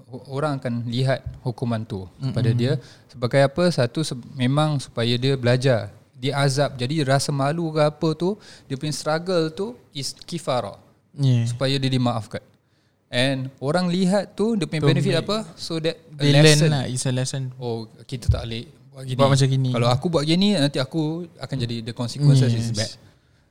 hu- 0.05 0.25
Orang 0.27 0.57
akan 0.57 0.85
lihat 0.85 1.21
hukuman 1.41 1.81
tu 1.81 2.03
Kepada 2.19 2.49
dia 2.51 2.81
Sebagai 3.05 3.39
apa 3.41 3.63
Satu 3.69 4.01
se- 4.01 4.17
memang 4.33 4.77
supaya 4.77 5.15
dia 5.15 5.33
belajar 5.33 5.87
Dia 6.13 6.35
azab 6.37 6.75
Jadi 6.75 6.99
rasa 7.01 7.29
malu 7.29 7.69
ke 7.69 7.79
apa 7.79 8.09
tu 8.13 8.35
Dia 8.65 8.73
punya 8.73 8.91
struggle 8.91 9.47
tu 9.49 9.77
Is 9.91 10.11
kifarah 10.13 10.75
Yeah. 11.11 11.41
supaya 11.43 11.73
dia 11.75 11.89
dimaafkan. 11.89 12.37
And 13.09 13.49
orang 13.57 13.89
lihat 13.89 14.37
tu 14.37 14.53
dia 14.53 14.69
punya 14.69 14.85
benefit 14.85 15.17
apa? 15.17 15.41
So 15.57 15.81
that 15.81 15.97
a 15.97 16.21
They 16.21 16.29
learn 16.29 16.45
lesson. 16.45 16.69
lah. 16.69 16.83
It's 16.85 17.05
a 17.05 17.13
lesson. 17.13 17.49
Oh, 17.57 17.89
kita 18.05 18.29
tak 18.29 18.45
boleh 18.45 18.69
buat 18.93 19.03
gini. 19.03 19.17
Buat 19.17 19.29
macam 19.33 19.47
gini. 19.49 19.69
Kalau 19.73 19.89
aku 19.89 20.05
buat 20.13 20.23
gini 20.23 20.53
nanti 20.53 20.77
aku 20.77 21.25
akan 21.41 21.55
jadi 21.57 21.75
the 21.81 21.93
consequences 21.97 22.53
is 22.53 22.69
Yes. 22.69 22.77
bad. 22.77 22.91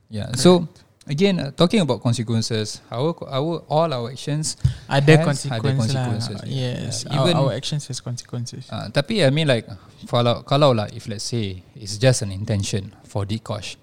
Yeah. 0.09 0.27
So 0.39 0.63
again 1.05 1.37
uh, 1.37 1.51
talking 1.51 1.83
about 1.83 1.99
consequences, 1.99 2.79
our 2.87 3.11
our 3.27 3.59
all 3.67 3.89
our 3.91 4.07
actions 4.09 4.55
Ada 4.87 5.27
consequences, 5.27 5.91
consequences, 5.91 6.39
lah. 6.39 6.47
yeah. 6.47 6.75
Yes. 6.87 7.03
Yeah. 7.03 7.19
Even- 7.19 7.35
our, 7.35 7.51
our 7.51 7.53
actions 7.53 7.83
has 7.91 7.99
consequences. 7.99 8.63
Uh, 8.71 8.87
tapi 8.89 9.27
I 9.27 9.29
mean 9.29 9.51
like 9.51 9.67
kalau 10.07 10.39
kalau 10.47 10.71
lah 10.71 10.87
if 10.95 11.11
let's 11.11 11.27
say 11.27 11.59
it's 11.75 11.99
just 11.99 12.23
an 12.23 12.31
intention 12.31 12.95
for 13.03 13.27
Dikosh. 13.27 13.75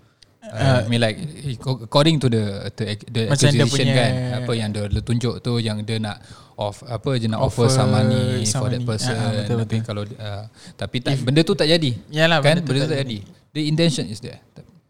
Uh, 0.47 0.83
I 0.85 0.89
mean 0.89 1.03
like 1.03 1.19
according 1.67 2.23
to 2.23 2.31
the 2.31 2.71
to 2.75 2.83
the 3.11 3.23
Macam 3.27 3.51
dia 3.51 3.67
accusation 3.67 3.87
punya- 3.91 3.97
kan 3.99 4.11
apa 4.43 4.53
yang 4.55 4.69
dia, 4.71 4.85
dia 4.87 5.03
tunjuk 5.03 5.35
tu 5.43 5.59
yang 5.59 5.83
dia 5.83 5.99
nak 5.99 6.23
off 6.57 6.81
apa 6.87 7.19
je 7.21 7.27
nak 7.29 7.43
offer, 7.43 7.67
Offer 7.69 7.77
some 7.83 7.91
money 7.93 8.47
some 8.47 8.65
for 8.65 8.69
that 8.73 8.83
person. 8.87 9.13
Ah, 9.13 9.27
ah, 9.27 9.33
betul, 9.43 9.57
tapi 9.61 9.77
betul. 9.77 9.87
kalau 9.87 10.03
uh, 10.07 10.45
tapi 10.79 10.97
tak, 11.05 11.21
benda 11.21 11.41
tu 11.45 11.53
tak 11.53 11.69
jadi. 11.69 11.91
Yalah, 12.09 12.39
kan? 12.41 12.59
benda 12.59 12.63
tu 12.63 12.69
benda 12.73 12.81
tu 12.81 12.89
tak 12.89 12.97
tak 12.97 13.03
jadi. 13.05 13.19
the 13.53 13.63
intention 13.69 14.05
is 14.09 14.21
there. 14.21 14.41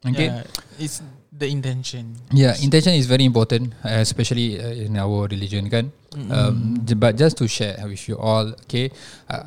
Okay? 0.06 0.28
Yeah, 0.30 0.44
it's 0.78 1.02
the 1.34 1.48
intention. 1.50 2.14
Yeah, 2.30 2.54
intention 2.62 2.94
is 2.94 3.06
very 3.10 3.26
important, 3.26 3.74
uh, 3.82 3.98
especially 3.98 4.58
uh, 4.60 4.86
in 4.86 4.94
our 4.96 5.26
religion, 5.26 5.66
kan. 5.66 5.90
Um, 6.16 6.80
j- 6.86 6.96
but 6.96 7.12
just 7.18 7.36
to 7.36 7.44
share 7.44 7.76
with 7.84 8.00
you 8.08 8.16
all, 8.16 8.48
okay, 8.64 8.88
uh, 9.28 9.34
uh, 9.34 9.46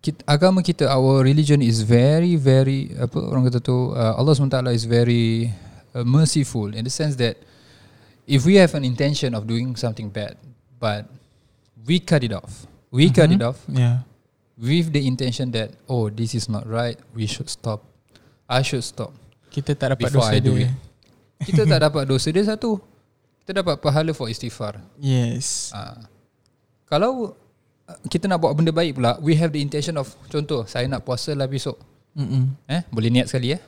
kita, 0.00 0.20
agama 0.24 0.64
kita, 0.64 0.88
our 0.88 1.20
religion 1.20 1.60
is 1.60 1.84
very, 1.84 2.34
very 2.36 2.88
apa 2.96 3.20
orang 3.20 3.44
kata 3.46 3.60
tu, 3.60 3.92
uh, 3.92 4.16
Allah 4.16 4.32
SWT 4.32 4.56
is 4.72 4.84
very 4.84 5.52
uh, 5.92 6.02
merciful 6.02 6.72
in 6.72 6.84
the 6.84 6.92
sense 6.92 7.16
that 7.20 7.36
if 8.24 8.48
we 8.48 8.56
have 8.56 8.72
an 8.72 8.84
intention 8.84 9.36
of 9.36 9.44
doing 9.44 9.76
something 9.76 10.08
bad, 10.08 10.40
but 10.80 11.04
we 11.84 12.00
cut 12.00 12.24
it 12.24 12.32
off, 12.32 12.64
we 12.88 13.12
cut 13.12 13.28
it 13.28 13.44
off 13.44 13.60
Yeah. 13.68 14.04
with 14.56 14.92
the 14.92 15.04
intention 15.04 15.52
that 15.52 15.76
oh 15.84 16.08
this 16.08 16.32
is 16.32 16.48
not 16.48 16.64
right, 16.64 16.96
we 17.12 17.28
should 17.28 17.52
stop, 17.52 17.84
I 18.48 18.64
should 18.64 18.84
stop. 18.84 19.12
Kita 19.50 19.76
tak 19.76 19.98
dapat 19.98 20.08
dosa 20.14 20.32
I 20.32 20.40
do 20.40 20.54
dia. 20.56 20.70
it. 20.70 20.72
Kita 21.44 21.66
tak 21.66 21.80
dapat 21.82 22.04
dosa 22.06 22.28
dia 22.30 22.44
satu. 22.46 22.78
Kita 23.44 23.64
dapat 23.64 23.82
pahala 23.82 24.14
for 24.14 24.30
istighfar. 24.30 24.78
Yes. 24.96 25.74
Uh, 25.74 26.06
kalau 26.86 27.34
kita 28.06 28.26
nak 28.26 28.38
buat 28.38 28.52
benda 28.52 28.70
baik 28.70 28.96
pula, 28.96 29.18
we 29.18 29.34
have 29.34 29.50
the 29.50 29.58
intention 29.58 29.96
of 29.96 30.08
contoh 30.26 30.64
saya 30.64 30.86
nak 30.86 31.02
puasa 31.02 31.32
lah 31.32 31.46
besok. 31.46 31.78
Mm-mm. 32.10 32.58
Eh, 32.66 32.82
boleh 32.90 33.06
niat 33.06 33.30
sekali 33.30 33.54
eh. 33.54 33.60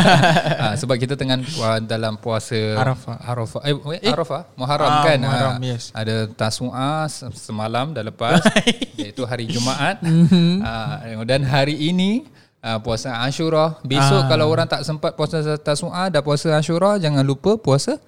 ah, 0.64 0.72
sebab 0.72 0.96
kita 0.96 1.12
tengah 1.12 1.36
dalam 1.84 2.16
puasa 2.16 2.56
Arafah. 2.56 3.20
Arafah. 3.20 3.60
Eh, 3.62 3.76
eh? 4.00 4.08
Arafah, 4.08 4.48
Muharram 4.56 4.88
Ah, 4.88 5.04
kan. 5.04 5.18
Muharram, 5.20 5.54
Ah, 5.56 5.60
yes. 5.60 5.92
Ada 5.92 6.24
Tasu'a 6.32 7.04
se- 7.06 7.28
semalam 7.36 7.92
dah 7.92 8.00
lepas 8.00 8.40
iaitu 9.00 9.28
hari 9.28 9.44
Jumaat. 9.44 10.00
Mhm. 10.00 10.64
Ah, 10.64 11.20
dan 11.28 11.44
hari 11.44 11.76
ini 11.76 12.24
uh, 12.64 12.80
puasa 12.80 13.12
Ashura. 13.20 13.76
Besok 13.84 14.24
Ah. 14.24 14.28
kalau 14.28 14.48
orang 14.48 14.64
tak 14.64 14.88
sempat 14.88 15.12
puasa 15.12 15.44
Tasu'a 15.60 16.08
dah 16.08 16.24
puasa 16.24 16.48
Ashura, 16.56 16.96
jangan 16.96 17.20
lupa 17.20 17.60
puasa 17.60 18.00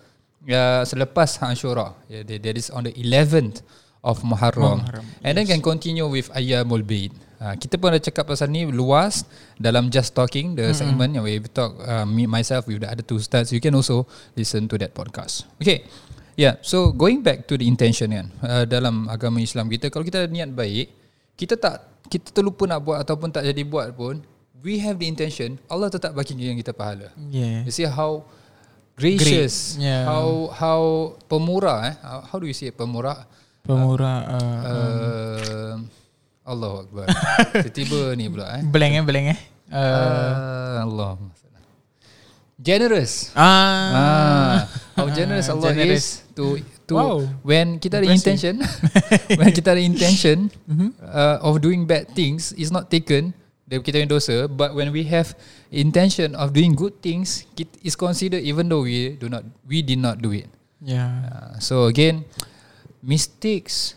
uh, 0.49 0.83
selepas 0.83 1.29
Ashura. 1.45 1.93
Yeah, 2.09 2.25
that 2.25 2.41
that 2.41 2.57
is 2.57 2.73
on 2.73 2.89
the 2.89 2.95
11th 2.97 3.61
of 4.05 4.21
Muharram. 4.21 4.85
Muharram, 4.85 5.05
And 5.25 5.41
then 5.41 5.49
can 5.49 5.65
continue 5.65 6.05
with 6.05 6.29
Ayyamul 6.37 6.85
Bid. 6.85 7.17
Uh, 7.41 7.57
kita 7.57 7.81
pun 7.81 7.93
ada 7.93 8.01
cakap 8.01 8.29
pasal 8.29 8.53
ni 8.53 8.69
luas 8.69 9.25
dalam 9.57 9.89
Just 9.89 10.13
Talking, 10.13 10.55
the 10.55 10.71
mm-hmm. 10.71 10.77
segment 10.77 11.11
yang 11.17 11.25
we 11.25 11.41
talk 11.49 11.77
uh, 11.83 12.05
me 12.05 12.29
myself 12.29 12.69
with 12.69 12.85
the 12.85 12.89
other 12.89 13.05
two 13.05 13.19
stars. 13.21 13.51
You 13.51 13.61
can 13.61 13.75
also 13.75 14.05
listen 14.37 14.69
to 14.69 14.77
that 14.81 14.93
podcast. 14.93 15.49
Okay. 15.61 15.89
Yeah, 16.35 16.59
so 16.67 16.91
going 16.91 17.23
back 17.23 17.47
to 17.47 17.55
the 17.55 17.63
intention 17.63 18.11
kan 18.11 18.27
uh, 18.43 18.67
dalam 18.67 19.07
agama 19.07 19.39
Islam 19.39 19.71
kita 19.71 19.87
kalau 19.87 20.03
kita 20.03 20.27
ada 20.27 20.31
niat 20.31 20.51
baik, 20.51 20.91
kita 21.39 21.55
tak 21.55 21.95
kita 22.11 22.35
terlupa 22.35 22.67
nak 22.67 22.83
buat 22.83 22.99
ataupun 23.07 23.31
tak 23.31 23.47
jadi 23.47 23.63
buat 23.63 23.95
pun, 23.95 24.19
we 24.65 24.83
have 24.83 24.99
the 24.99 25.07
intention, 25.07 25.63
Allah 25.71 25.93
tetap 25.93 26.11
bagi 26.11 26.35
yang 26.35 26.59
kita 26.59 26.75
pahala. 26.75 27.15
Yeah. 27.31 27.63
You 27.63 27.71
see 27.71 27.87
how 27.87 28.27
gracious, 28.99 29.79
Great, 29.79 29.87
yeah. 29.87 30.11
how 30.11 30.51
how 30.51 30.81
pemurah 31.31 31.93
eh, 31.93 31.95
how, 32.03 32.21
how 32.35 32.37
do 32.43 32.51
you 32.51 32.57
say 32.57 32.73
it, 32.73 32.75
pemurah? 32.75 33.29
Pemurah 33.65 34.19
uh, 34.29 34.61
Uh, 34.65 35.75
Allahu 36.45 36.85
Akbar. 36.85 37.07
Tiba-tiba 37.65 38.13
ni 38.13 38.29
pula 38.29 38.61
eh. 38.61 38.63
blank 38.69 38.93
eh 38.93 39.05
blank 39.05 39.27
eh. 39.33 39.39
Uh, 39.73 39.81
Uh, 39.81 40.77
Allah. 40.85 41.11
Generous. 42.55 43.33
ah, 43.35 43.49
Ah, 43.93 44.57
how 44.95 45.09
generous 45.11 45.49
Ah, 45.51 45.57
Allah 45.57 45.73
generous. 45.75 46.23
is 46.23 46.29
to 46.37 46.61
to 46.87 46.95
Wow. 46.95 47.17
when 47.43 47.81
kita 47.81 47.99
ada 47.99 48.09
intention 48.09 48.61
when 49.41 49.49
kita 49.51 49.73
ada 49.75 49.83
intention 49.83 50.53
Mhm. 50.69 50.93
uh, 51.01 51.41
of 51.43 51.59
doing 51.59 51.89
bad 51.89 52.05
things 52.13 52.53
is 52.55 52.69
not 52.69 52.93
taken 52.93 53.33
dari 53.65 53.81
kita 53.81 53.97
punya 53.99 54.11
dosa 54.13 54.37
but 54.47 54.77
when 54.77 54.93
we 54.93 55.09
have 55.09 55.33
intention 55.73 56.37
of 56.37 56.53
doing 56.53 56.77
good 56.77 56.93
things 57.01 57.49
it 57.57 57.67
is 57.81 57.97
considered 57.97 58.45
even 58.45 58.69
though 58.69 58.85
we 58.85 59.17
do 59.17 59.27
not 59.27 59.41
we 59.65 59.81
did 59.81 59.99
not 59.99 60.21
do 60.21 60.31
it 60.31 60.47
yeah. 60.79 61.25
uh, 61.27 61.53
so 61.59 61.89
again 61.89 62.23
mistakes 63.05 63.95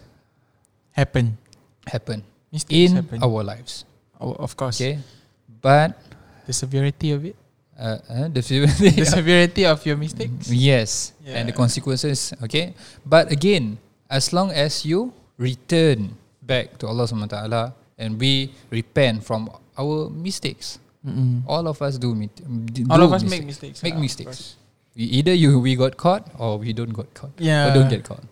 Happen. 0.92 1.38
happen 1.88 2.24
Mistakes 2.52 2.92
in 2.92 2.96
happen. 3.00 3.20
our 3.24 3.44
lives 3.44 3.86
Oh, 4.20 4.34
of 4.36 4.58
course. 4.58 4.82
okay 4.82 5.00
but 5.62 5.96
The 6.48 6.54
severity 6.56 7.12
of 7.12 7.24
it. 7.28 7.36
uh, 7.78 8.00
uh, 8.08 8.28
the 8.32 8.40
The 8.42 9.04
severity 9.20 9.68
of 9.68 9.84
your 9.86 10.00
mistakes. 10.00 10.48
Yes, 10.48 11.12
and 11.28 11.44
the 11.50 11.52
consequences. 11.52 12.32
Okay, 12.40 12.72
but 13.04 13.28
again, 13.36 13.76
as 14.08 14.32
long 14.32 14.56
as 14.56 14.88
you 14.88 15.12
return 15.36 16.16
back 16.40 16.80
to 16.80 16.88
Allah 16.88 17.04
Subhanahu 17.04 17.28
Wa 17.28 17.36
Taala 17.36 17.64
and 18.00 18.16
we 18.16 18.56
repent 18.72 19.28
from 19.28 19.52
our 19.76 20.08
mistakes. 20.08 20.80
Mm-mm. 21.04 21.44
All 21.46 21.68
of 21.68 21.84
us 21.84 22.00
do, 22.00 22.16
mit- 22.16 22.40
do 22.72 22.88
All 22.88 23.04
of 23.04 23.12
us 23.12 23.28
make 23.28 23.44
mistakes. 23.44 23.84
Make 23.84 24.00
of 24.00 24.02
mistakes. 24.02 24.56
We, 24.96 25.04
either 25.20 25.36
you 25.36 25.60
we 25.60 25.76
got 25.76 26.00
caught 26.00 26.24
or 26.40 26.56
we 26.58 26.72
don't 26.72 26.96
got 26.96 27.12
caught. 27.14 27.36
Yeah. 27.38 27.68
Or 27.70 27.76
don't 27.76 27.92
get 27.92 28.08
caught. 28.08 28.24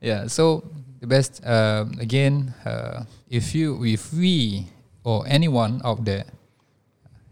Yeah. 0.00 0.26
So 0.26 0.64
the 1.00 1.06
best 1.06 1.44
um, 1.46 1.94
again, 2.00 2.54
uh, 2.64 3.04
if 3.30 3.54
you 3.54 3.84
if 3.84 4.12
we 4.12 4.66
or 5.04 5.24
anyone 5.26 5.80
out 5.84 6.04
there 6.04 6.24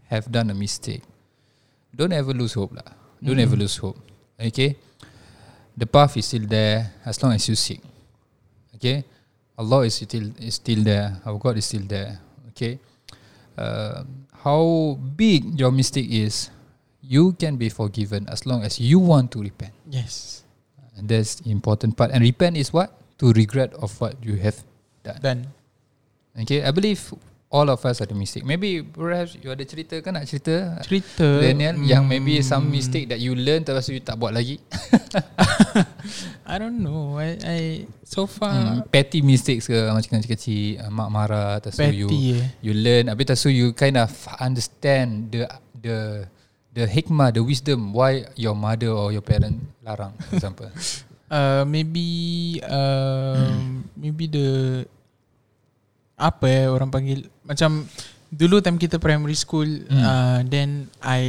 have 0.07 0.31
done 0.31 0.49
a 0.49 0.57
mistake, 0.57 1.01
don't 1.95 2.13
ever 2.13 2.33
lose 2.33 2.53
hope 2.53 2.75
lah. 2.75 2.93
Don't 3.23 3.39
ever 3.39 3.55
lose 3.57 3.75
hope. 3.77 3.97
Okay. 4.37 4.77
The 5.75 5.89
path 5.89 6.15
is 6.15 6.29
still 6.29 6.45
there 6.47 6.93
as 7.03 7.21
long 7.23 7.33
as 7.33 7.49
you 7.49 7.55
seek. 7.55 7.81
Okay. 8.75 9.03
Allah 9.57 9.89
is 9.89 9.95
still 9.97 10.29
is 10.39 10.61
still 10.61 10.83
there. 10.83 11.19
Our 11.25 11.39
God 11.41 11.57
is 11.57 11.65
still 11.65 11.83
there. 11.89 12.21
Okay. 12.53 12.79
Uh, 13.57 14.03
how 14.45 14.93
big 15.17 15.57
your 15.57 15.71
mistake 15.71 16.05
is, 16.11 16.53
you 17.01 17.33
can 17.33 17.57
be 17.57 17.69
forgiven 17.69 18.29
as 18.29 18.45
long 18.45 18.61
as 18.61 18.77
you 18.79 18.99
want 18.99 19.31
to 19.33 19.41
repent. 19.41 19.73
Yes. 19.89 20.44
And 20.95 21.11
that's 21.11 21.43
the 21.43 21.51
important 21.51 21.99
part. 21.99 22.11
And 22.11 22.23
repent 22.23 22.55
is 22.55 22.71
what? 22.71 22.95
To 23.19 23.31
regret 23.31 23.71
of 23.79 23.95
what 23.99 24.15
you 24.23 24.35
have 24.39 24.59
done. 25.03 25.19
Done. 25.21 25.41
Okay, 26.35 26.63
I 26.63 26.71
believe 26.71 26.99
all 27.51 27.71
of 27.71 27.79
us 27.87 28.03
ada 28.03 28.11
mistake. 28.11 28.43
Maybe 28.43 28.83
perhaps 28.83 29.39
you 29.39 29.47
ada 29.47 29.63
cerita 29.63 29.95
kan 30.03 30.19
nak 30.19 30.27
cerita 30.27 30.75
Cerita 30.83 31.23
Daniel 31.39 31.79
yang 31.87 32.03
maybe 32.03 32.43
some 32.43 32.67
mistake 32.67 33.07
that 33.07 33.23
you 33.23 33.31
learn 33.31 33.63
terus 33.63 33.87
you 33.87 34.03
tak 34.03 34.19
buat 34.19 34.35
lagi. 34.35 34.59
I 36.51 36.55
don't 36.59 36.83
know. 36.83 37.15
I, 37.15 37.39
I 37.39 37.59
so 38.03 38.27
far 38.27 38.51
Hmm, 38.51 38.83
petty 38.91 39.23
mistakes 39.23 39.71
ke 39.71 39.75
macam 39.87 40.19
kecil-kecil 40.19 40.83
uh, 40.83 40.91
mak 40.91 41.09
marah 41.09 41.57
terus 41.63 41.79
you. 41.95 42.11
Eh. 42.11 42.43
you 42.59 42.73
learn 42.75 43.07
habis 43.07 43.31
terus 43.31 43.47
you 43.47 43.71
kind 43.71 43.95
of 43.95 44.11
understand 44.43 45.31
the 45.31 45.47
the 45.79 46.27
the 46.75 46.83
hikmah 46.85 47.31
the 47.31 47.39
wisdom 47.39 47.89
why 47.89 48.27
your 48.35 48.51
mother 48.53 48.91
or 48.91 49.09
your 49.09 49.23
parent 49.23 49.55
larang 49.81 50.11
for 50.21 50.35
example. 50.35 50.69
Uh, 51.25 51.65
maybe 51.65 52.05
um, 52.69 53.81
maybe 53.97 54.29
the 54.29 54.85
apa 56.15 56.45
eh 56.45 56.65
orang 56.69 56.87
panggil 56.87 57.25
macam 57.41 57.83
dulu 58.29 58.61
time 58.61 58.77
kita 58.77 59.01
primary 59.01 59.33
school 59.33 59.65
Hmm. 59.65 59.99
uh, 59.99 60.39
then 60.45 60.85
I 61.01 61.23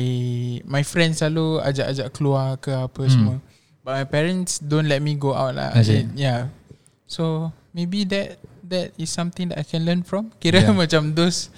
my 0.68 0.84
friends 0.84 1.24
selalu 1.24 1.64
ajak-ajak 1.64 2.12
keluar 2.12 2.60
ke 2.60 2.70
apa 2.70 3.02
Hmm. 3.02 3.10
semua 3.10 3.36
but 3.80 3.96
my 3.96 4.04
parents 4.04 4.60
don't 4.60 4.84
let 4.84 5.00
me 5.00 5.16
go 5.16 5.32
out 5.32 5.56
lah 5.56 5.72
see. 5.80 6.04
yeah 6.12 6.52
so 7.08 7.48
maybe 7.72 8.04
that 8.04 8.36
that 8.68 8.92
is 9.00 9.08
something 9.08 9.48
that 9.48 9.58
I 9.58 9.64
can 9.64 9.82
learn 9.82 10.04
from 10.04 10.28
kira 10.38 10.60
Yeah. 10.60 10.76
macam 10.84 11.16
those 11.16 11.48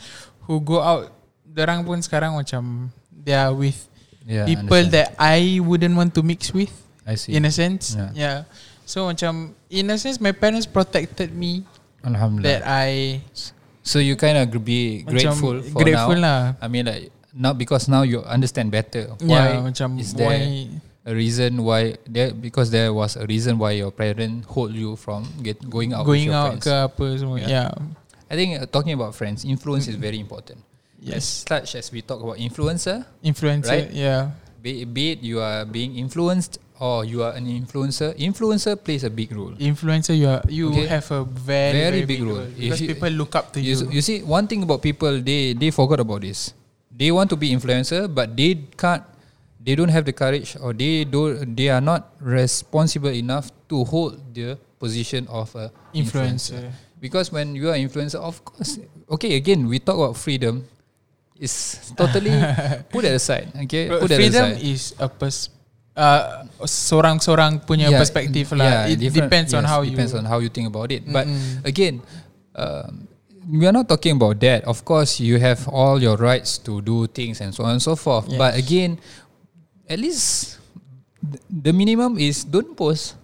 who 0.47 0.63
go 0.63 0.79
out 0.79 1.11
Derang 1.43 1.83
pun 1.83 1.99
sekarang 1.99 2.39
macam 2.39 2.95
they 3.25 3.35
are 3.35 3.53
with 3.53 3.77
Yeah, 4.29 4.45
people 4.45 4.69
understand. 4.77 4.93
that 4.93 5.09
I 5.17 5.57
wouldn't 5.57 5.97
want 5.97 6.13
to 6.15 6.23
mix 6.23 6.53
with 6.53 6.69
I 7.09 7.17
see. 7.17 7.33
in 7.33 7.49
a 7.49 7.53
sense. 7.53 7.97
Yeah. 7.97 8.13
Yeah. 8.13 8.39
So 8.85 9.09
macam 9.09 9.57
in 9.73 9.89
a 9.89 9.97
sense 9.97 10.21
my 10.21 10.33
parents 10.37 10.69
protected 10.69 11.33
me 11.33 11.65
Alhamdulillah. 12.05 12.61
that 12.61 12.63
I 12.69 13.25
So 13.81 14.05
you 14.05 14.21
kind 14.21 14.37
of 14.37 14.53
be 14.65 15.01
grateful 15.09 15.65
for 15.65 15.81
grateful 15.81 16.21
now. 16.21 16.53
lah. 16.61 16.61
I 16.61 16.69
mean 16.69 16.85
like 16.93 17.09
not 17.33 17.57
because 17.57 17.89
now 17.89 18.05
you 18.05 18.21
understand 18.21 18.69
better 18.69 19.09
yeah, 19.25 19.57
why 19.57 19.73
macam 19.73 19.97
is 19.97 20.13
there 20.13 20.29
why 20.29 20.69
a 21.09 21.13
reason 21.17 21.65
why 21.65 21.97
there 22.05 22.37
because 22.37 22.69
there 22.69 22.93
was 22.93 23.17
a 23.17 23.25
reason 23.25 23.57
why 23.57 23.73
your 23.81 23.89
parent 23.89 24.45
hold 24.45 24.77
you 24.77 24.93
from 25.01 25.25
get 25.41 25.57
going 25.73 25.97
out 25.97 26.05
going 26.05 26.29
with 26.29 26.33
your 26.33 26.37
out 26.37 26.61
friends. 26.61 26.69
ke 26.69 26.73
apa 26.93 27.05
semua. 27.17 27.37
Yeah. 27.41 27.73
Yeah. 27.73 27.73
I 28.29 28.37
think 28.37 28.61
uh, 28.61 28.69
talking 28.69 28.93
about 28.93 29.17
friends, 29.17 29.41
influence 29.49 29.89
is 29.89 29.97
very 29.97 30.21
important. 30.21 30.61
Yes. 31.01 31.47
Such 31.47 31.75
as 31.79 31.91
we 31.93 32.03
talk 32.03 32.21
about 32.23 32.37
influencer, 32.39 33.07
Influencer. 33.23 33.71
Right? 33.71 33.91
Yeah. 33.95 34.31
be, 34.63 34.83
be 34.85 35.13
it 35.15 35.23
you 35.23 35.39
are 35.41 35.65
being 35.65 35.95
influenced 35.95 36.59
or 36.83 37.05
you 37.07 37.23
are 37.23 37.33
an 37.39 37.47
influencer, 37.47 38.15
influencer 38.19 38.75
plays 38.75 39.05
a 39.07 39.11
big 39.11 39.31
role. 39.31 39.55
Influencer 39.63 40.19
you 40.19 40.27
are 40.27 40.43
you 40.51 40.71
Okay. 40.75 40.87
have 40.91 41.07
a 41.15 41.23
very 41.23 41.79
Very 41.79 41.79
very, 41.79 42.01
big 42.07 42.19
big 42.19 42.27
role. 42.27 42.47
because 42.51 42.81
you- 42.83 42.91
people 42.95 43.11
look 43.15 43.35
up 43.39 43.55
to 43.55 43.61
You, 43.63 43.79
you. 43.87 43.99
you 43.99 44.03
see, 44.03 44.23
one 44.27 44.47
thing 44.51 44.63
about 44.67 44.83
people, 44.83 45.23
they 45.23 45.55
they 45.55 45.71
forgot 45.71 46.03
about 46.03 46.23
this. 46.27 46.51
They 46.91 47.15
want 47.15 47.31
to 47.31 47.39
be 47.39 47.55
influencer, 47.55 48.11
but 48.11 48.35
they 48.35 48.59
can't. 48.75 49.07
They 49.63 49.75
don't 49.79 49.91
have 49.95 50.03
the 50.07 50.15
courage, 50.15 50.59
or 50.59 50.75
they 50.75 51.07
don't. 51.07 51.55
They 51.55 51.71
are 51.71 51.83
not 51.83 52.11
responsible 52.19 53.15
enough 53.15 53.51
to 53.71 53.87
hold 53.87 54.19
the 54.35 54.59
position 54.83 55.31
of 55.31 55.55
a 55.55 55.71
influencer. 55.95 56.59
Influencer. 56.59 56.99
Because 56.99 57.31
when 57.31 57.55
you 57.55 57.71
are 57.71 57.79
influencer, 57.79 58.19
of 58.19 58.43
course, 58.43 58.83
okay. 59.07 59.39
Again, 59.39 59.71
we 59.71 59.79
talk 59.79 59.95
about 59.95 60.19
freedom. 60.19 60.67
It's 61.39 61.95
totally 61.95 62.35
put 62.93 63.07
it 63.07 63.15
aside. 63.15 63.55
Okay, 63.67 63.87
But 63.89 64.03
put 64.03 64.11
that 64.11 64.19
freedom 64.19 64.59
aside. 64.59 64.63
is 64.67 64.91
a 64.99 65.07
pers 65.07 65.51
uh, 65.95 66.47
seorang-seorang 66.63 67.63
punya 67.63 67.91
Yeah, 67.91 67.99
perspektif 68.03 68.51
lah. 68.55 68.87
it 68.87 68.99
different- 68.99 69.31
depends 69.31 69.51
on 69.55 69.63
yes, 69.63 69.71
how 69.71 69.81
depends 69.83 70.13
you 70.15 70.19
on 70.19 70.25
how 70.27 70.39
you 70.43 70.51
think 70.51 70.67
about 70.67 70.91
it. 70.91 71.07
But 71.07 71.27
Mm-mm. 71.27 71.63
again, 71.63 72.03
um, 72.55 73.07
we 73.51 73.67
are 73.67 73.75
not 73.75 73.87
talking 73.89 74.15
about 74.15 74.39
that. 74.43 74.63
Of 74.67 74.83
course, 74.85 75.19
you 75.19 75.39
have 75.39 75.67
all 75.67 75.99
your 75.99 76.19
rights 76.19 76.59
to 76.67 76.83
do 76.83 77.07
things 77.07 77.39
and 77.41 77.51
so 77.55 77.63
on 77.67 77.79
and 77.79 77.83
so 77.83 77.95
forth. 77.95 78.27
Yes. 78.31 78.39
But 78.39 78.55
again, 78.55 78.99
at 79.87 79.99
least 79.99 80.59
th- 81.19 81.43
the 81.51 81.73
minimum 81.73 82.19
is 82.19 82.43
don't 82.43 82.75
post, 82.77 83.15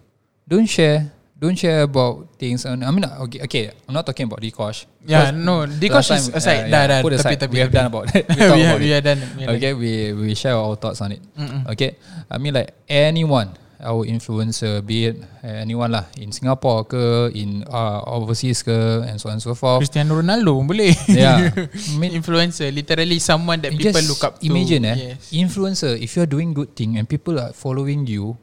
don't 0.48 0.66
share, 0.66 1.13
don't 1.34 1.58
share 1.58 1.82
about 1.82 2.38
things. 2.38 2.64
And 2.64 2.84
I 2.84 2.90
mean, 2.90 3.04
okay, 3.28 3.40
okay 3.44 3.64
I'm 3.86 3.94
not 3.94 4.06
talking 4.06 4.24
about 4.26 4.40
Dikosh. 4.40 4.86
Yeah, 5.04 5.30
no, 5.30 5.66
Dikosh 5.66 6.14
is 6.16 6.28
aside. 6.32 6.68
uh, 6.68 6.72
Dah, 6.72 6.80
yeah, 6.80 6.86
dah, 6.88 6.98
put 7.04 7.12
tapi, 7.12 7.20
aside. 7.20 7.38
tapi, 7.42 7.52
we 7.52 7.60
have 7.60 7.68
tapi. 7.68 7.76
done 7.76 7.88
about 7.92 8.06
it. 8.14 8.24
We 8.30 8.34
we, 8.34 8.40
have, 8.40 8.56
about 8.56 8.80
we 8.80 8.88
it. 8.88 8.96
are 8.96 9.04
done. 9.04 9.20
Okay, 9.58 9.72
we 9.76 9.92
we 10.16 10.28
share 10.32 10.56
our 10.56 10.74
thoughts 10.78 11.02
on 11.04 11.12
it. 11.12 11.20
Mm-mm. 11.36 11.68
Okay, 11.76 11.98
I 12.30 12.38
mean 12.40 12.54
like 12.56 12.72
anyone, 12.88 13.52
our 13.84 14.08
influencer, 14.08 14.80
be 14.80 15.12
it 15.12 15.20
anyone 15.44 15.92
lah 15.92 16.08
in 16.16 16.32
Singapore 16.32 16.88
ke, 16.88 17.04
in 17.36 17.60
uh, 17.68 18.00
overseas 18.08 18.64
ke, 18.64 18.72
and 19.04 19.20
so 19.20 19.28
on 19.28 19.36
and 19.36 19.44
so 19.44 19.52
forth. 19.52 19.84
Cristiano 19.84 20.16
Ronaldo 20.16 20.56
pun 20.56 20.72
boleh. 20.72 20.96
Yeah, 21.12 21.52
I 21.92 21.96
mean, 22.00 22.16
influencer, 22.16 22.72
literally 22.72 23.20
someone 23.20 23.60
that 23.60 23.76
people 23.76 24.00
look 24.08 24.24
up 24.24 24.40
to. 24.40 24.48
Imagine 24.48 24.88
eh, 24.88 24.96
Yes. 25.18 25.28
influencer. 25.36 25.92
If 26.00 26.16
you 26.16 26.24
are 26.24 26.30
doing 26.30 26.56
good 26.56 26.72
thing 26.72 26.96
and 26.96 27.04
people 27.04 27.36
are 27.36 27.52
following 27.52 28.08
you, 28.08 28.40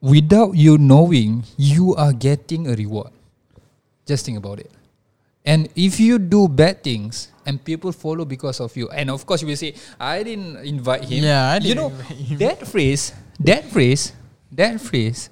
without 0.00 0.56
you 0.56 0.76
knowing, 0.76 1.44
you 1.56 1.94
are 1.94 2.12
getting 2.12 2.66
a 2.68 2.74
reward. 2.74 3.12
Just 4.06 4.26
think 4.26 4.36
about 4.36 4.58
it. 4.58 4.70
And 5.44 5.68
if 5.76 6.00
you 6.00 6.18
do 6.18 6.48
bad 6.48 6.84
things 6.84 7.32
and 7.46 7.62
people 7.62 7.92
follow 7.92 8.24
because 8.24 8.60
of 8.60 8.76
you, 8.76 8.88
and 8.90 9.08
of 9.08 9.24
course 9.24 9.40
you 9.40 9.48
will 9.48 9.56
say, 9.56 9.74
I 9.98 10.22
didn't 10.22 10.56
invite 10.64 11.04
him. 11.04 11.24
Yeah, 11.24 11.52
I 11.52 11.56
you 11.56 11.72
didn't 11.72 11.76
know 11.76 11.88
invite 12.10 12.16
him. 12.16 12.38
that 12.38 12.58
phrase, 12.68 13.12
that 13.40 13.64
phrase, 13.72 14.12
that 14.52 14.80
phrase 14.80 15.30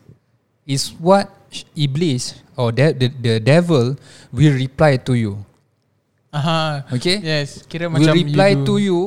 is 0.65 0.93
what 0.97 1.29
Iblis 1.77 2.41
or 2.57 2.73
that 2.73 3.01
the, 3.01 3.09
the 3.09 3.41
devil 3.41 3.97
will 4.33 4.53
reply 4.55 4.97
to 4.97 5.15
you. 5.15 5.45
Aha. 6.33 6.85
Okay? 6.93 7.19
Yes, 7.21 7.65
kira 7.65 7.89
will 7.93 8.13
reply 8.13 8.49
you 8.53 8.65
do. 8.65 8.65
to 8.65 8.75
you 8.79 9.01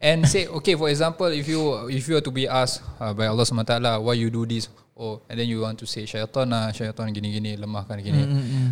and 0.00 0.26
say, 0.26 0.46
okay, 0.46 0.74
for 0.74 0.88
example, 0.88 1.26
if 1.26 1.46
you 1.50 1.90
if 1.90 2.06
you 2.08 2.16
are 2.16 2.24
to 2.24 2.30
be 2.30 2.46
asked 2.46 2.82
uh, 3.02 3.12
by 3.12 3.26
Allah 3.26 3.42
SWT, 3.42 4.02
why 4.02 4.14
you 4.14 4.30
do 4.30 4.46
this? 4.46 4.70
Oh, 4.98 5.22
and 5.30 5.38
then 5.38 5.46
you 5.46 5.62
want 5.62 5.78
to 5.78 5.86
say 5.86 6.02
syaitan 6.06 6.50
lah, 6.50 6.70
syaitan 6.74 7.10
lemahkan 7.10 8.02
gini. 8.02 8.22
Mm, 8.26 8.30
mm, 8.34 8.46
mm. 8.50 8.68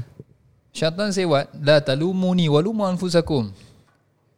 Syaitan 0.75 1.15
say 1.15 1.27
what? 1.27 1.51
La 1.55 1.79
talumuni 1.79 2.51
walumu 2.51 2.87
anfusakum. 2.87 3.51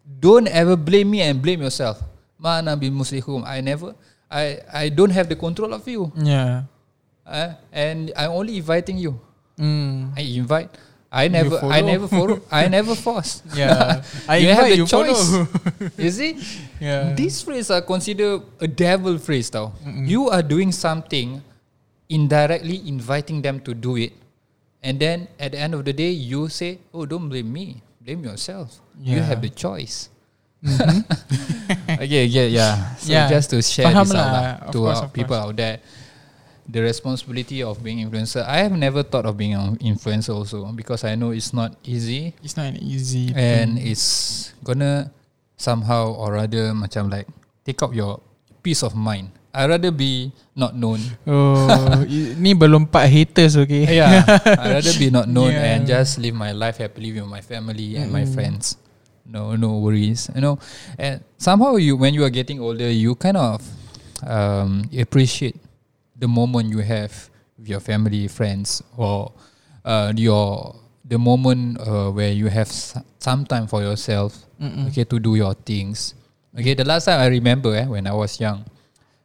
Don't 0.04 0.48
ever 0.48 0.76
blame 0.76 1.08
me 1.08 1.20
and 1.20 1.40
blame 1.40 1.60
yourself. 1.60 2.00
Mana 2.40 2.76
bil 2.76 2.92
muslihum. 2.92 3.44
I 3.44 3.60
never 3.60 3.92
I 4.28 4.60
I 4.72 4.84
don't 4.88 5.12
have 5.12 5.28
the 5.28 5.36
control 5.36 5.72
of 5.72 5.84
you. 5.88 6.12
Yeah. 6.16 6.68
Uh, 7.28 7.56
and 7.72 8.12
I'm 8.16 8.32
only 8.32 8.56
inviting 8.56 8.96
you. 8.96 9.20
Mm. 9.60 10.16
I 10.16 10.24
invite. 10.24 10.72
I 11.10 11.28
never 11.28 11.56
I 11.56 11.60
follow. 11.80 11.86
never 11.88 12.06
for 12.08 12.26
I 12.52 12.68
never 12.68 12.94
force. 12.94 13.40
Yeah. 13.56 14.04
I 14.28 14.36
you 14.44 14.52
have 14.52 14.68
the 14.68 14.76
you 14.76 14.86
follow. 14.86 15.08
choice. 15.08 15.24
you 16.04 16.10
see? 16.12 16.30
Yeah. 16.80 17.16
These 17.16 17.40
phrases 17.42 17.72
are 17.72 17.80
considered 17.80 18.44
a 18.60 18.68
devil 18.68 19.16
phrase 19.16 19.48
tau. 19.48 19.72
You 19.84 20.28
are 20.28 20.44
doing 20.44 20.68
something 20.70 21.40
indirectly 22.12 22.84
inviting 22.84 23.40
them 23.40 23.60
to 23.64 23.72
do 23.72 23.96
it. 23.96 24.12
And 24.84 25.00
then 25.00 25.28
at 25.40 25.52
the 25.56 25.58
end 25.58 25.72
of 25.74 25.88
the 25.88 25.96
day 25.96 26.12
you 26.12 26.52
say, 26.52 26.78
"Oh, 26.92 27.08
don't 27.08 27.28
blame 27.32 27.48
me. 27.52 27.80
Blame 28.04 28.22
yourself. 28.28 28.76
You 29.00 29.16
Yeah. 29.18 29.32
have 29.32 29.40
the 29.40 29.48
choice." 29.50 30.12
okay, 31.88 32.24
yeah, 32.26 32.48
yeah. 32.48 32.72
So 33.00 33.12
Yeah. 33.12 33.28
just 33.32 33.50
to 33.50 33.62
share 33.62 33.86
Faham 33.88 34.04
this 34.06 34.14
out 34.14 34.28
lah. 34.28 34.32
lah, 34.32 34.54
to 34.72 34.78
course, 34.78 35.00
our 35.00 35.08
people 35.08 35.36
course. 35.36 35.48
out 35.50 35.56
there, 35.56 35.76
the 36.68 36.84
responsibility 36.84 37.64
of 37.64 37.80
being 37.80 38.04
influencer. 38.04 38.44
I 38.44 38.60
have 38.60 38.76
never 38.76 39.00
thought 39.02 39.24
of 39.24 39.36
being 39.40 39.56
an 39.56 39.80
influencer 39.80 40.36
also 40.36 40.68
because 40.76 41.02
I 41.02 41.16
know 41.16 41.32
it's 41.32 41.56
not 41.56 41.72
easy 41.82 42.36
It's 42.44 42.56
not 42.60 42.68
an 42.68 42.76
easy 42.84 43.32
and 43.32 43.80
thing. 43.80 43.88
it's 43.88 44.52
gonna 44.60 45.08
somehow 45.56 46.12
or 46.12 46.36
rather 46.36 46.76
macam 46.76 47.08
like 47.08 47.24
take 47.64 47.80
up 47.80 47.96
your 47.96 48.20
peace 48.60 48.84
of 48.84 48.92
mind. 48.92 49.32
I 49.48 49.64
rather 49.66 49.90
be 49.90 50.30
not 50.54 50.76
known. 50.76 51.00
Oh, 51.26 52.04
ni 52.36 52.52
belum 52.52 52.84
empat 52.86 53.08
haters 53.08 53.56
okay. 53.56 53.88
yeah, 53.88 54.22
I 54.44 54.70
rather 54.78 54.92
be 55.00 55.08
not 55.08 55.24
known 55.26 55.56
Yeah. 55.56 55.72
and 55.72 55.88
just 55.88 56.20
live 56.20 56.36
my 56.36 56.52
life 56.52 56.78
happily 56.84 57.16
with 57.16 57.24
my 57.26 57.40
family 57.40 57.96
and 57.96 58.12
my 58.12 58.28
Mm. 58.28 58.34
friends. 58.36 58.76
no 59.28 59.60
no 59.60 59.76
worries 59.84 60.32
you 60.32 60.40
know 60.40 60.56
and 60.96 61.20
somehow 61.36 61.76
you 61.76 62.00
when 62.00 62.16
you 62.16 62.24
are 62.24 62.32
getting 62.32 62.64
older 62.64 62.88
you 62.88 63.12
kind 63.12 63.36
of 63.36 63.60
um, 64.24 64.88
appreciate 64.96 65.52
the 66.18 66.26
moment 66.28 66.68
you 66.68 66.78
have 66.82 67.12
with 67.58 67.68
your 67.68 67.80
family 67.80 68.26
friends 68.28 68.82
or 68.98 69.32
uh, 69.84 70.12
your 70.16 70.74
the 71.06 71.18
moment 71.18 71.78
uh, 71.80 72.10
where 72.10 72.30
you 72.34 72.48
have 72.50 72.68
s- 72.68 72.98
some 73.18 73.46
time 73.46 73.66
for 73.66 73.80
yourself 73.82 74.34
Mm-mm. 74.60 74.86
okay 74.90 75.04
to 75.04 75.16
do 75.18 75.34
your 75.38 75.54
things 75.54 76.14
okay 76.52 76.74
the 76.74 76.84
last 76.84 77.06
time 77.06 77.18
i 77.22 77.26
remember 77.30 77.72
eh, 77.74 77.86
when 77.86 78.06
i 78.06 78.12
was 78.12 78.36
young 78.42 78.64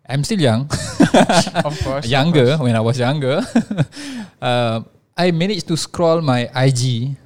i'm 0.07 0.23
still 0.23 0.39
young 0.39 0.69
of 1.65 1.75
course. 1.83 2.05
younger 2.07 2.55
when 2.61 2.75
i 2.75 2.79
was 2.79 2.99
younger 2.99 3.41
uh, 4.41 4.79
i 5.17 5.31
managed 5.31 5.67
to 5.67 5.75
scroll 5.75 6.21
my 6.21 6.47
ig 6.65 7.17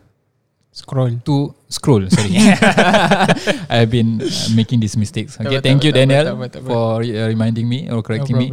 Scroll. 0.77 1.17
to 1.25 1.55
scroll. 1.73 2.05
Sorry, 2.05 2.37
I've 3.65 3.89
been 3.89 4.21
uh, 4.21 4.29
making 4.53 4.77
these 4.79 4.93
mistakes. 4.95 5.33
Okay, 5.41 5.57
thank 5.57 5.81
you 5.81 5.89
Daniel 5.89 6.21
apa, 6.21 6.29
tak 6.29 6.37
apa, 6.37 6.45
tak 6.53 6.61
apa. 6.61 6.69
for 6.69 6.85
uh, 7.01 7.25
reminding 7.33 7.65
me 7.65 7.89
or 7.89 7.97
No 7.97 8.05
correcting 8.05 8.37
me. 8.37 8.45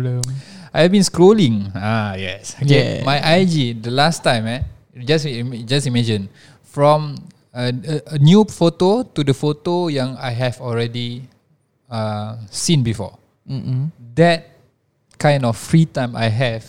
I've 0.75 0.91
been 0.91 1.07
scrolling. 1.07 1.71
Ah, 1.71 2.19
yes. 2.19 2.59
Okay, 2.59 2.99
Yeah. 2.99 3.07
my 3.07 3.23
IG 3.23 3.79
the 3.79 3.95
last 3.95 4.27
time, 4.27 4.51
eh, 4.51 4.61
just 5.07 5.23
just 5.71 5.87
imagine 5.87 6.27
from 6.67 7.15
a, 7.55 7.71
a, 7.71 7.95
a 8.15 8.19
new 8.19 8.43
photo 8.43 9.07
to 9.07 9.21
the 9.23 9.31
photo 9.33 9.87
yang 9.87 10.19
I 10.19 10.35
have 10.35 10.59
already 10.59 11.31
uh, 11.87 12.43
seen 12.51 12.83
before. 12.83 13.15
Mm-mm. 13.47 13.95
That 14.19 14.51
kind 15.15 15.47
of 15.47 15.55
free 15.55 15.87
time 15.87 16.19
I 16.19 16.27
have 16.27 16.67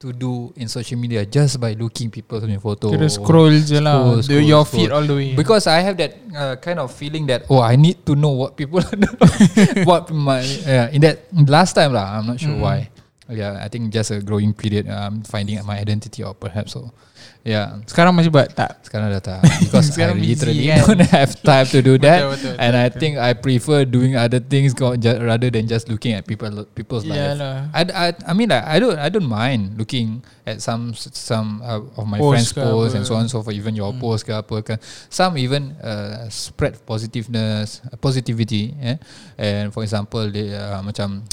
to 0.00 0.12
do 0.12 0.52
in 0.56 0.68
social 0.68 0.96
media 0.96 1.24
just 1.28 1.60
by 1.60 1.76
looking 1.76 2.08
people's 2.08 2.44
photo. 2.64 2.92
Kira 2.96 3.08
scroll 3.12 3.52
je 3.60 3.76
lah. 3.76 4.00
Scroll, 4.00 4.16
The- 4.16 4.22
scroll, 4.24 4.40
your 4.48 4.64
scroll. 4.64 4.80
feed 4.80 4.90
all 4.92 5.04
the 5.04 5.16
way. 5.20 5.30
Because 5.36 5.68
I 5.68 5.84
have 5.84 5.96
that 6.00 6.12
uh, 6.32 6.56
kind 6.64 6.80
of 6.80 6.92
feeling 6.96 7.28
that 7.28 7.44
oh 7.52 7.60
I 7.60 7.76
need 7.76 8.04
to 8.08 8.16
know 8.16 8.32
what 8.32 8.56
people 8.56 8.80
what 9.88 10.08
my 10.08 10.40
yeah, 10.64 10.88
in 10.92 11.04
that 11.04 11.28
last 11.48 11.76
time 11.76 11.92
lah 11.92 12.16
I'm 12.20 12.24
not 12.32 12.40
sure 12.40 12.52
Mm. 12.56 12.64
why 12.64 12.88
yeah 13.28 13.56
I 13.56 13.68
think 13.68 13.88
just 13.88 14.12
a 14.12 14.20
growing 14.20 14.52
period 14.52 14.84
I'm 14.84 15.24
finding 15.24 15.56
my 15.64 15.78
identity 15.78 16.20
or 16.20 16.34
perhaps 16.34 16.76
so 16.76 16.92
yeah 17.40 17.80
Sekarang 17.88 18.12
masih 18.12 18.28
buat 18.28 18.52
tak? 18.52 18.84
sekarang 18.84 19.08
dah 19.08 19.20
tak 19.20 19.40
because 19.64 19.88
I 19.88 19.92
Sekarang 19.96 20.16
busy 20.20 20.32
literally 20.36 20.64
kan? 20.68 20.80
don't 20.84 21.04
have 21.16 21.32
time 21.40 21.64
to 21.72 21.80
do 21.80 21.96
that 22.04 22.20
Betul, 22.20 22.32
betul, 22.36 22.52
and 22.60 22.72
betul, 22.72 22.80
I 22.80 22.86
betul. 22.88 23.00
think 23.00 23.12
I 23.16 23.30
prefer 23.32 23.78
doing 23.88 24.12
other 24.16 24.40
things 24.40 24.76
rather 24.76 25.48
than 25.48 25.64
just 25.64 25.88
looking 25.88 26.12
at 26.12 26.28
people 26.28 26.52
people's 26.76 27.04
life 27.04 27.36
Yalah. 27.36 27.72
I, 27.72 27.80
I, 27.88 28.06
I 28.28 28.32
mean 28.32 28.52
like 28.52 28.64
I 28.64 28.76
don't 28.76 28.96
I 29.00 29.08
don't 29.08 29.28
mind 29.28 29.76
looking 29.80 30.20
at 30.44 30.60
some 30.60 30.92
some 30.96 31.64
uh, 31.64 31.80
of 31.96 32.04
my 32.04 32.20
Post 32.20 32.52
friends 32.52 32.52
posts 32.52 32.92
and 32.92 33.04
so 33.08 33.16
on 33.16 33.24
and 33.24 33.32
so 33.32 33.40
forth 33.40 33.56
even 33.56 33.72
your 33.72 33.88
Hmm. 33.92 34.00
post 34.04 34.24
ke 34.24 34.32
apa 34.32 34.56
kan 34.60 34.76
some 35.08 35.36
even 35.36 35.72
uh, 35.80 36.28
spread 36.28 36.76
positiveness 36.84 37.80
positivity 38.00 38.72
yeah 38.76 38.96
and 39.36 39.72
for 39.72 39.80
example 39.80 40.28
they 40.28 40.52
uh, 40.52 40.80
macam 40.84 41.24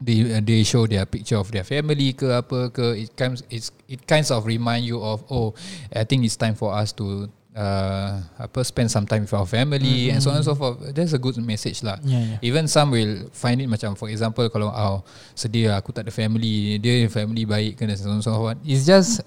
they 0.00 0.24
uh, 0.32 0.40
they 0.40 0.64
show 0.64 0.88
their 0.88 1.04
picture 1.04 1.36
of 1.36 1.52
their 1.52 1.64
family 1.64 2.16
ke 2.16 2.24
apa 2.24 2.72
ke 2.72 3.04
it 3.04 3.12
comes 3.14 3.44
it's 3.52 3.68
it 3.84 4.00
kinds 4.08 4.32
of 4.32 4.48
remind 4.48 4.82
you 4.88 4.96
of 4.96 5.20
oh 5.28 5.52
I 5.92 6.08
think 6.08 6.24
it's 6.24 6.40
time 6.40 6.56
for 6.56 6.72
us 6.72 6.96
to 6.96 7.28
uh, 7.52 8.24
apa 8.40 8.64
spend 8.64 8.88
some 8.88 9.04
time 9.04 9.28
with 9.28 9.34
our 9.36 9.44
family 9.44 10.08
and 10.08 10.24
so 10.24 10.32
on 10.32 10.40
and 10.40 10.46
so 10.48 10.56
forth 10.56 10.80
that's 10.96 11.12
a 11.12 11.20
good 11.20 11.36
message 11.44 11.84
lah 11.84 12.00
Ya, 12.00 12.16
ya. 12.16 12.36
Even 12.40 12.64
some 12.64 12.88
will 12.96 13.28
find 13.36 13.60
it 13.60 13.68
macam 13.68 13.92
for 13.92 14.08
example 14.08 14.48
kalau 14.48 14.72
oh 14.72 15.04
sedih 15.36 15.68
lah, 15.68 15.84
aku 15.84 15.92
tak 15.92 16.08
ada 16.08 16.12
family, 16.14 16.80
dia 16.80 17.04
family 17.12 17.44
baik 17.44 17.76
ke 17.76 17.84
dan 17.84 17.96
so 18.00 18.08
on 18.08 18.18
and 18.18 18.24
so 18.24 18.32
forth. 18.32 18.56
It's 18.64 18.88
just 18.88 19.20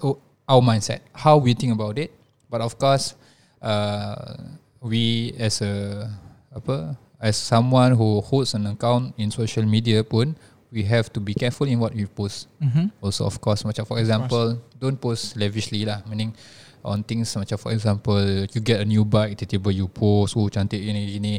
our 0.50 0.60
mindset, 0.60 1.06
how 1.14 1.38
we 1.38 1.54
think 1.54 1.70
about 1.70 1.96
it. 2.02 2.10
But 2.50 2.60
of 2.66 2.76
course, 2.82 3.14
uh, 3.62 4.58
we 4.82 5.32
as 5.38 5.62
a 5.62 6.06
apa 6.54 6.98
as 7.22 7.38
someone 7.40 7.96
who 7.96 8.20
holds 8.20 8.52
an 8.52 8.68
account 8.68 9.16
in 9.16 9.30
social 9.32 9.64
media 9.64 10.04
pun 10.04 10.36
we 10.74 10.82
have 10.82 11.06
to 11.14 11.22
be 11.22 11.38
careful 11.38 11.70
in 11.70 11.78
what 11.78 11.94
we 11.94 12.02
post. 12.10 12.50
Mhm. 12.58 12.90
Also 12.98 13.22
of 13.22 13.38
course 13.38 13.62
macam 13.62 13.86
for 13.86 14.02
example 14.02 14.58
don't 14.82 14.98
post 14.98 15.38
lavishly 15.38 15.86
lah. 15.86 16.02
Meaning 16.10 16.34
on 16.82 17.06
things 17.06 17.30
macam 17.38 17.54
for 17.54 17.70
example 17.70 18.18
you 18.50 18.58
get 18.58 18.82
a 18.82 18.86
new 18.86 19.06
bike 19.06 19.38
tiba-tiba 19.38 19.70
you 19.70 19.86
post 19.86 20.34
oh 20.34 20.50
cantik 20.50 20.82
ini 20.82 21.14
gini. 21.14 21.34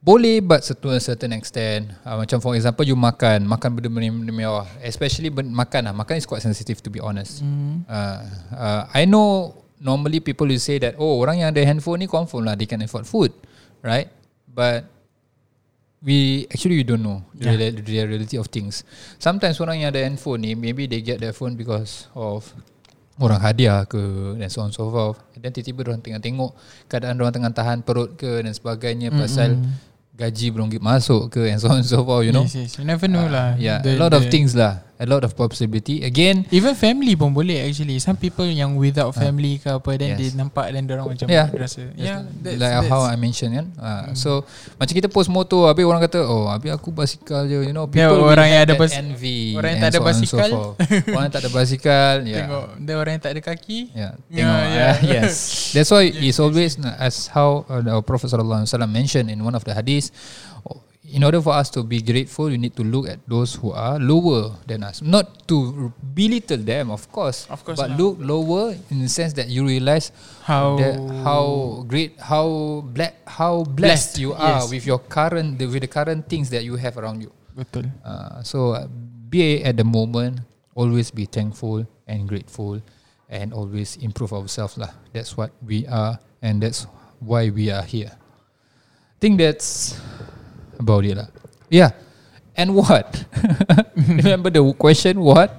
Boleh 0.00 0.40
but 0.40 0.64
to 0.64 0.88
a 0.88 0.96
certain 0.96 1.36
extent. 1.36 1.92
Uh, 2.00 2.24
macam 2.24 2.40
for 2.40 2.56
example 2.56 2.88
you 2.88 2.96
makan. 2.96 3.44
Makan 3.44 3.76
benda-benda 3.76 4.32
mewah 4.32 4.64
especially 4.80 5.28
ben- 5.28 5.52
makan 5.52 5.92
lah. 5.92 5.94
Makan 5.94 6.16
is 6.16 6.24
quite 6.24 6.40
sensitive 6.40 6.80
to 6.80 6.88
be 6.88 7.04
honest. 7.04 7.44
Mm. 7.44 7.84
uh, 7.84 8.18
uh, 8.56 8.82
I 8.96 9.04
know 9.04 9.60
normally 9.76 10.24
people 10.24 10.48
will 10.48 10.60
say 10.60 10.80
that 10.80 10.96
oh 10.96 11.20
orang 11.20 11.44
yang 11.44 11.52
ada 11.52 11.60
handphone 11.60 12.00
ni 12.00 12.08
confirm 12.08 12.48
lah 12.48 12.56
they 12.56 12.64
can 12.64 12.80
afford 12.80 13.04
food 13.04 13.32
right? 13.84 14.08
But 14.48 14.88
we 16.00 16.48
actually 16.48 16.80
we 16.80 16.84
don't 16.84 17.00
know 17.00 17.20
the, 17.32 17.52
Yeah. 17.52 17.56
reali- 17.56 17.76
the 17.76 17.92
reality 18.08 18.36
of 18.36 18.48
things. 18.48 18.84
Sometimes 19.20 19.60
orang 19.60 19.84
yang 19.84 19.92
ada 19.92 20.00
handphone 20.00 20.40
ni 20.40 20.52
maybe 20.56 20.88
they 20.88 21.00
get 21.00 21.20
their 21.20 21.32
phone 21.32 21.54
because 21.54 22.08
of 22.16 22.48
orang 23.20 23.36
hadiah 23.36 23.84
ke 23.84 24.00
dan 24.40 24.48
so 24.48 24.64
on 24.64 24.72
so 24.72 24.88
forth. 24.88 25.20
Dan 25.36 25.52
tiba-tiba 25.52 25.92
orang 25.92 26.00
tengah 26.00 26.20
tengok 26.20 26.52
keadaan 26.88 27.20
orang 27.20 27.32
tengah 27.32 27.52
tahan 27.52 27.78
perut 27.84 28.16
ke 28.16 28.40
dan 28.40 28.52
sebagainya 28.52 29.12
pasal 29.12 29.60
gaji 30.16 30.52
belum 30.52 30.68
masuk 30.80 31.32
ke 31.32 31.48
and 31.48 31.60
so 31.60 31.68
on 31.68 31.80
so 31.80 32.00
forth 32.00 32.24
you 32.24 32.32
know. 32.32 32.44
Yes, 32.44 32.56
yes. 32.56 32.72
You 32.80 32.84
never 32.84 33.08
know 33.08 33.24
lah. 33.24 33.56
Yeah, 33.56 33.80
The- 33.80 33.96
a 33.96 34.00
lot 34.00 34.12
of 34.12 34.24
the- 34.24 34.32
things 34.32 34.56
lah. 34.56 34.84
A 35.00 35.08
lot 35.08 35.24
of 35.24 35.32
possibility. 35.32 36.04
Again, 36.04 36.44
Even 36.52 36.76
family 36.76 37.16
pun 37.16 37.32
boleh 37.32 37.64
actually. 37.64 37.96
Some 37.98 38.14
people 38.14 38.44
yang 38.44 38.76
without 38.76 39.10
family 39.12 39.56
ke 39.56 39.72
apa 39.72 39.96
then 39.96 40.12
Ah. 40.12 40.20
Yes. 40.20 40.20
they 40.20 40.36
nampak 40.36 40.66
dan 40.68 40.84
orang 40.86 41.06
macam 41.08 41.24
Yeah. 41.24 41.48
rasa. 41.48 41.88
Yeah, 41.96 42.20
that's, 42.36 42.60
like 42.60 42.68
that's, 42.68 42.86
how 42.86 43.00
I 43.02 43.16
mentioned 43.16 43.56
kan. 43.56 43.66
Uh, 43.74 44.12
So 44.12 44.44
macam 44.76 44.92
kita 44.92 45.08
post 45.08 45.26
motor 45.26 45.66
habis 45.66 45.82
orang 45.82 46.04
kata 46.04 46.20
oh 46.20 46.46
habis 46.46 46.68
aku 46.70 46.92
basikal 46.92 47.44
je 47.44 47.64
you 47.64 47.72
know 47.72 47.88
Yeah, 47.88 48.12
people 48.12 48.22
will 48.22 48.28
orang 48.28 48.52
yang 48.52 48.62
ada 48.62 48.76
that 48.76 48.80
bas- 48.84 48.92
envy 48.92 49.56
orang 49.56 49.70
yang 49.72 49.80
tak 49.80 49.90
ada 49.90 49.96
so 49.96 50.04
so 50.04 50.08
basikal. 50.12 50.50
forth. 50.52 50.76
orang 51.08 51.22
yang 51.24 51.32
tak 51.32 51.40
ada 51.40 51.50
basikal 51.50 52.14
ya. 52.20 52.36
Tengok 52.44 52.66
dia 52.78 52.94
orang 52.94 53.12
yang 53.16 53.22
tak 53.24 53.32
ada 53.32 53.40
kaki. 53.40 53.78
Yeah, 53.90 54.12
Yeah, 54.28 54.36
tengok. 54.36 54.60
yeah. 54.60 54.76
Yeah, 54.76 54.94
yes. 55.24 55.32
That's 55.72 55.88
why 55.88 56.12
it's 56.28 56.36
always 56.36 56.76
as 57.00 57.32
how 57.32 57.64
uh, 57.66 57.80
our 57.88 58.04
Prophet 58.04 58.28
sallallahu 58.28 58.62
alaihi 58.62 58.68
wasallam 58.68 58.92
mentioned 58.92 59.28
in 59.28 59.40
one 59.40 59.56
of 59.56 59.64
the 59.64 59.72
hadith. 59.72 60.12
In 61.10 61.26
order 61.26 61.42
for 61.42 61.50
us 61.58 61.66
to 61.74 61.82
be 61.82 61.98
grateful, 62.00 62.46
we 62.46 62.56
need 62.56 62.76
to 62.78 62.86
look 62.86 63.10
at 63.10 63.18
those 63.26 63.58
who 63.58 63.74
are 63.74 63.98
lower 63.98 64.54
than 64.66 64.86
us. 64.86 65.02
Not 65.02 65.46
to 65.50 65.90
belittle 66.14 66.62
them, 66.62 66.90
of 66.94 67.10
course, 67.10 67.50
Of 67.50 67.66
course 67.66 67.82
but 67.82 67.90
lah. 67.90 67.98
look 67.98 68.16
lower 68.22 68.78
in 68.94 69.02
the 69.02 69.10
sense 69.10 69.34
that 69.34 69.50
you 69.50 69.66
realize 69.66 70.14
How 70.46 70.78
that 70.78 71.02
how 71.26 71.82
great, 71.90 72.14
how 72.22 72.46
black, 72.94 73.18
how 73.26 73.66
blessed, 73.66 74.14
Blessed, 74.14 74.22
you 74.22 74.30
are 74.38 74.62
yes. 74.62 74.70
with 74.70 74.86
your 74.86 75.02
current, 75.02 75.58
the, 75.58 75.66
with 75.66 75.82
the 75.82 75.90
current 75.90 76.30
things 76.30 76.46
that 76.54 76.62
you 76.62 76.78
have 76.78 76.94
around 76.94 77.26
you. 77.26 77.34
betul. 77.58 77.90
Uh, 78.06 78.40
so 78.46 78.78
uh, 78.78 78.86
be 79.26 79.66
at 79.66 79.74
the 79.76 79.84
moment, 79.84 80.38
always 80.78 81.10
be 81.10 81.26
thankful 81.26 81.82
and 82.06 82.30
grateful, 82.30 82.78
and 83.26 83.50
always 83.50 83.98
improve 83.98 84.30
ourselves 84.30 84.78
lah. 84.78 84.94
That's 85.10 85.34
what 85.34 85.50
we 85.66 85.90
are, 85.90 86.22
and 86.38 86.62
that's 86.62 86.86
why 87.18 87.50
we 87.50 87.68
are 87.74 87.82
here. 87.82 88.14
Think 89.18 89.36
that's 89.42 89.98
about 90.80 91.04
it 91.04 91.20
lah. 91.20 91.28
Yeah, 91.68 91.92
and 92.56 92.72
what? 92.72 93.06
Remember 93.94 94.48
the 94.48 94.64
question? 94.74 95.20
What? 95.20 95.52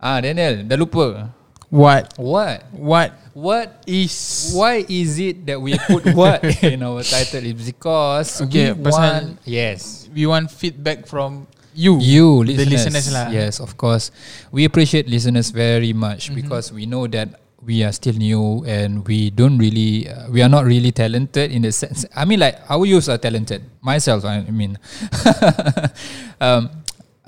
Ah, 0.00 0.18
Daniel, 0.24 0.64
dah 0.64 0.76
lupa. 0.80 1.28
What 1.70 2.18
What? 2.18 2.66
what 2.74 3.10
What 3.30 3.86
is 3.86 4.50
Why 4.58 4.82
is 4.90 5.22
it 5.22 5.46
that 5.46 5.62
we 5.62 5.78
put 5.86 6.02
what 6.18 6.42
in 6.66 6.82
our 6.82 7.06
title? 7.06 7.46
It's 7.46 7.62
because 7.62 8.42
Okay, 8.42 8.74
we 8.74 8.90
want 8.90 9.38
yes 9.46 10.10
we 10.10 10.26
want 10.26 10.50
feedback 10.50 11.06
from 11.06 11.46
you. 11.70 12.02
you 12.02 12.42
the 12.42 12.66
listeners. 12.66 13.06
listeners 13.06 13.08
lah. 13.14 13.30
Yes, 13.30 13.62
of 13.62 13.78
course. 13.78 14.10
We 14.50 14.66
appreciate 14.66 15.06
listeners 15.06 15.54
very 15.54 15.94
much 15.94 16.26
Mm-hmm. 16.26 16.42
because 16.42 16.74
we 16.74 16.90
know 16.90 17.06
that 17.06 17.38
we 17.60 17.84
are 17.84 17.92
still 17.92 18.16
new 18.16 18.64
and 18.64 19.04
we 19.04 19.28
don't 19.28 19.60
really 19.60 20.08
uh, 20.08 20.28
we 20.32 20.40
are 20.40 20.48
not 20.48 20.64
really 20.64 20.88
talented 20.90 21.52
in 21.52 21.60
the 21.60 21.70
sense 21.70 22.08
I 22.16 22.24
mean 22.24 22.40
like 22.40 22.56
our 22.72 22.86
youths 22.88 23.08
are 23.12 23.18
talented 23.20 23.60
myself 23.84 24.24
I 24.24 24.40
mean 24.48 24.80
um 26.40 26.70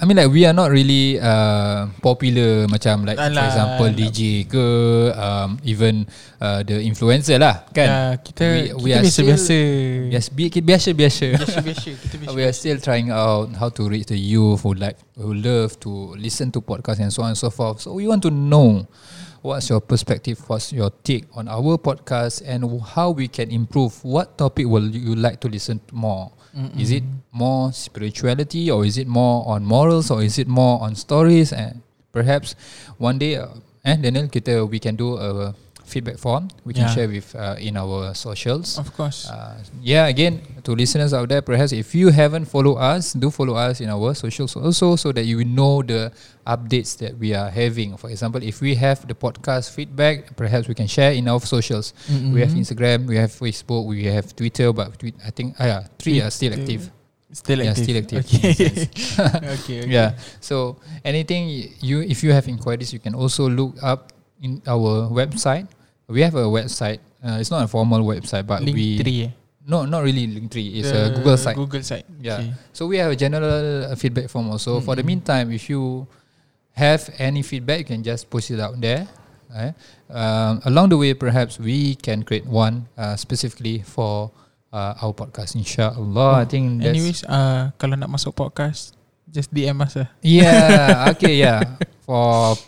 I 0.02 0.04
mean 0.04 0.16
like 0.18 0.34
we 0.34 0.42
are 0.46 0.52
not 0.56 0.74
really 0.74 1.20
uh, 1.22 1.86
popular 2.02 2.66
macam 2.66 3.06
like 3.06 3.14
for 3.22 3.28
Alah, 3.30 3.46
example 3.46 3.86
alah. 3.86 3.94
DJ 3.94 4.18
ke 4.50 4.66
um, 5.14 5.62
even 5.62 6.10
uh, 6.42 6.58
the 6.66 6.82
influencer 6.82 7.38
lah 7.38 7.62
kan 7.70 7.86
Ya, 7.86 8.02
kita 8.18 8.42
We- 8.50 8.74
we 8.74 8.90
kita 8.90 8.98
are 8.98 9.04
biasa-biasa. 9.06 9.56
Yes, 10.10 10.26
bi- 10.26 10.50
biasa-biasa. 10.50 11.26
Biasa-biasa. 11.38 11.88
Kita 12.02 12.14
biasa. 12.24 12.34
we 12.34 12.42
are 12.42 12.50
still 12.56 12.82
trying 12.82 13.14
out 13.14 13.54
how 13.54 13.70
to 13.70 13.86
reach 13.86 14.10
the 14.10 14.18
youth 14.18 14.66
who 14.66 14.74
like 14.74 14.98
who 15.14 15.38
love 15.38 15.78
to 15.78 16.18
listen 16.18 16.50
to 16.50 16.58
podcasts 16.58 16.98
and 16.98 17.14
so 17.14 17.22
on 17.22 17.30
and 17.30 17.38
so 17.38 17.46
forth. 17.46 17.78
So 17.86 17.94
we 17.94 18.10
want 18.10 18.26
to 18.26 18.32
know 18.34 18.82
what's 19.42 19.68
your 19.68 19.80
perspective, 19.80 20.38
what's 20.48 20.72
your 20.72 20.90
take 21.02 21.26
on 21.34 21.48
our 21.48 21.76
podcast, 21.76 22.42
and 22.46 22.64
how 22.80 23.10
we 23.10 23.28
can 23.28 23.50
improve. 23.50 24.02
What 24.04 24.38
topic 24.38 24.66
will 24.66 24.86
you 24.88 25.14
like 25.14 25.40
to 25.42 25.48
listen 25.48 25.80
to 25.88 25.94
more? 25.94 26.32
Is 26.78 26.90
it 26.92 27.02
more 27.32 27.72
spirituality, 27.72 28.70
or 28.70 28.84
is 28.84 28.98
it 28.98 29.08
more 29.08 29.42
on 29.48 29.64
morals, 29.64 30.10
or 30.10 30.22
is 30.22 30.38
it 30.38 30.46
more 30.48 30.80
on 30.80 30.94
stories? 30.94 31.52
And 31.52 31.80
perhaps 32.12 32.54
one 32.98 33.18
day, 33.18 33.40
eh, 33.84 33.96
Daniel, 33.96 34.28
kita 34.28 34.68
we 34.68 34.78
can 34.78 34.94
do 34.96 35.16
a 35.16 35.54
feedback 35.92 36.16
form. 36.16 36.48
We 36.64 36.72
can 36.72 36.88
Yeah. 36.88 36.94
share 36.96 37.08
with 37.12 37.28
uh, 37.36 37.56
in 37.60 37.76
our 37.76 38.14
socials. 38.16 38.78
Of 38.80 38.88
course. 38.96 39.28
Uh, 39.28 39.60
yeah, 39.84 40.08
again, 40.08 40.40
to 40.64 40.72
listeners 40.72 41.12
out 41.12 41.28
there, 41.28 41.42
perhaps 41.44 41.72
if 41.76 41.94
you 41.94 42.08
haven't 42.08 42.46
followed 42.48 42.80
us, 42.80 43.12
do 43.12 43.28
follow 43.30 43.54
us 43.54 43.80
in 43.84 43.90
our 43.92 44.14
socials 44.16 44.56
also 44.56 44.96
so 44.96 45.12
that 45.12 45.24
you 45.28 45.36
will 45.36 45.52
know 45.52 45.82
the 45.84 46.08
updates 46.48 46.96
that 46.98 47.14
we 47.20 47.34
are 47.36 47.50
having. 47.52 47.96
For 48.00 48.08
example, 48.10 48.40
if 48.42 48.60
we 48.64 48.74
have 48.80 49.04
the 49.06 49.14
podcast 49.14 49.70
feedback, 49.76 50.34
perhaps 50.34 50.66
we 50.66 50.74
can 50.74 50.88
share 50.88 51.12
in 51.12 51.28
our 51.28 51.38
socials. 51.44 51.92
We 52.08 52.40
have 52.40 52.50
Mhm. 52.56 52.64
Instagram, 52.64 52.98
we 53.06 53.16
have 53.20 53.30
Facebook, 53.30 53.84
we 53.86 54.08
have 54.08 54.32
Twitter, 54.34 54.72
but 54.72 54.98
tweet, 54.98 55.14
I 55.22 55.30
think 55.30 55.54
uh, 55.60 55.64
yeah, 55.64 55.80
three 56.00 56.18
are 56.24 56.30
still 56.32 56.52
active. 56.56 56.90
Still 57.32 57.62
active. 57.64 57.76
Yeah, 57.78 57.84
still 57.84 57.96
active. 58.02 58.20
Okay. 58.28 58.52
okay. 58.52 59.48
okay. 59.56 59.80
Yeah. 59.88 60.12
So 60.44 60.76
anything 61.00 61.48
you 61.80 62.04
if 62.04 62.20
you 62.20 62.28
have 62.36 62.44
inquiries, 62.44 62.92
you 62.92 63.00
can 63.00 63.14
also 63.16 63.48
look 63.48 63.72
up 63.80 64.12
in 64.44 64.60
our 64.68 65.08
website. 65.08 65.64
We 66.12 66.20
have 66.22 66.36
a 66.36 66.44
website. 66.44 67.00
Uh, 67.24 67.40
it's 67.40 67.48
not 67.50 67.64
a 67.64 67.68
formal 67.70 68.04
website, 68.04 68.44
but 68.46 68.60
Link 68.60 68.76
we 68.76 68.98
three. 69.00 69.18
Eh? 69.24 69.32
no 69.62 69.86
not 69.86 70.02
really 70.02 70.26
Linktree. 70.26 70.82
It's 70.82 70.90
The 70.90 71.06
a 71.06 71.14
Google 71.14 71.38
site. 71.38 71.56
Google 71.56 71.82
site. 71.82 72.06
Yeah. 72.20 72.38
Okay. 72.42 72.50
So 72.74 72.90
we 72.90 72.98
have 72.98 73.14
a 73.14 73.16
general 73.16 73.86
uh, 73.88 73.94
feedback 73.94 74.26
form 74.28 74.50
also. 74.50 74.82
For 74.82 74.98
the 74.98 75.06
meantime, 75.06 75.54
if 75.54 75.70
you 75.70 76.06
have 76.74 77.06
any 77.18 77.42
feedback, 77.46 77.78
you 77.86 77.88
can 77.88 78.02
just 78.02 78.26
post 78.28 78.50
it 78.50 78.58
out 78.58 78.74
there. 78.80 79.06
eh. 79.54 79.70
Um, 80.10 80.60
along 80.66 80.88
the 80.90 80.98
way, 80.98 81.14
perhaps 81.14 81.60
we 81.62 81.94
can 81.94 82.24
create 82.26 82.46
one 82.46 82.88
uh, 82.98 83.14
specifically 83.16 83.86
for 83.86 84.32
uh, 84.72 84.98
our 84.98 85.12
podcast. 85.14 85.54
Inshallah, 85.54 86.42
I 86.42 86.46
think 86.48 86.82
that's 86.82 86.90
Anyways, 86.98 87.20
uh, 87.28 87.70
kalau 87.78 87.94
nak 87.94 88.10
masuk 88.10 88.34
podcast, 88.34 88.96
just 89.30 89.52
DM 89.54 89.78
us 89.84 89.94
lah. 89.94 90.08
yeah. 90.26 91.06
Okay, 91.14 91.38
yeah. 91.38 91.78
For 92.02 92.58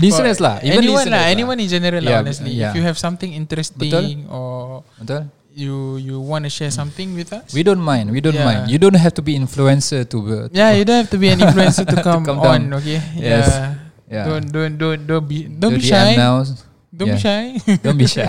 listeners 0.00 0.38
For 0.40 0.44
lah, 0.48 0.56
even 0.64 0.80
anyone 0.80 1.04
listeners 1.04 1.12
lah, 1.12 1.24
anyone 1.28 1.58
in 1.60 1.68
general 1.68 2.00
Yeah, 2.02 2.10
lah. 2.10 2.18
Honestly, 2.24 2.52
yeah. 2.56 2.70
if 2.72 2.76
you 2.80 2.82
have 2.88 2.96
something 2.96 3.30
interesting 3.32 4.24
or 4.32 4.80
Betul? 4.96 5.28
you 5.52 6.00
you 6.00 6.16
want 6.16 6.48
to 6.48 6.52
share 6.52 6.72
something 6.72 7.12
with 7.12 7.28
us, 7.36 7.52
We 7.52 7.60
don't 7.60 7.84
mind. 7.84 8.08
We 8.08 8.24
don't 8.24 8.32
Yeah. 8.32 8.48
mind. 8.48 8.60
You 8.72 8.80
don't 8.80 8.96
have 8.96 9.12
to 9.20 9.22
be 9.22 9.36
influencer 9.36 10.08
to. 10.08 10.18
Uh, 10.24 10.30
to 10.48 10.56
yeah, 10.56 10.72
you 10.72 10.88
don't 10.88 11.04
have 11.04 11.12
to 11.12 11.20
be 11.20 11.28
an 11.28 11.44
influencer 11.44 11.84
to 11.84 12.00
come, 12.06 12.24
come 12.24 12.40
on. 12.40 12.72
down. 12.72 12.80
Okay. 12.80 12.96
Yes. 13.20 13.52
Yeah. 13.52 13.76
yeah. 14.08 14.24
Don't 14.24 14.48
don't 14.48 14.74
don't 14.80 15.00
don't 15.04 15.26
be 15.28 15.44
don't 15.52 15.76
Do 15.76 15.80
be 15.80 15.84
shy. 15.84 16.16
now. 16.16 16.40
Don't 16.92 17.08
be 17.08 17.16
shy. 17.16 17.56
Don't 17.80 17.96
be 17.96 18.04
shy. 18.04 18.28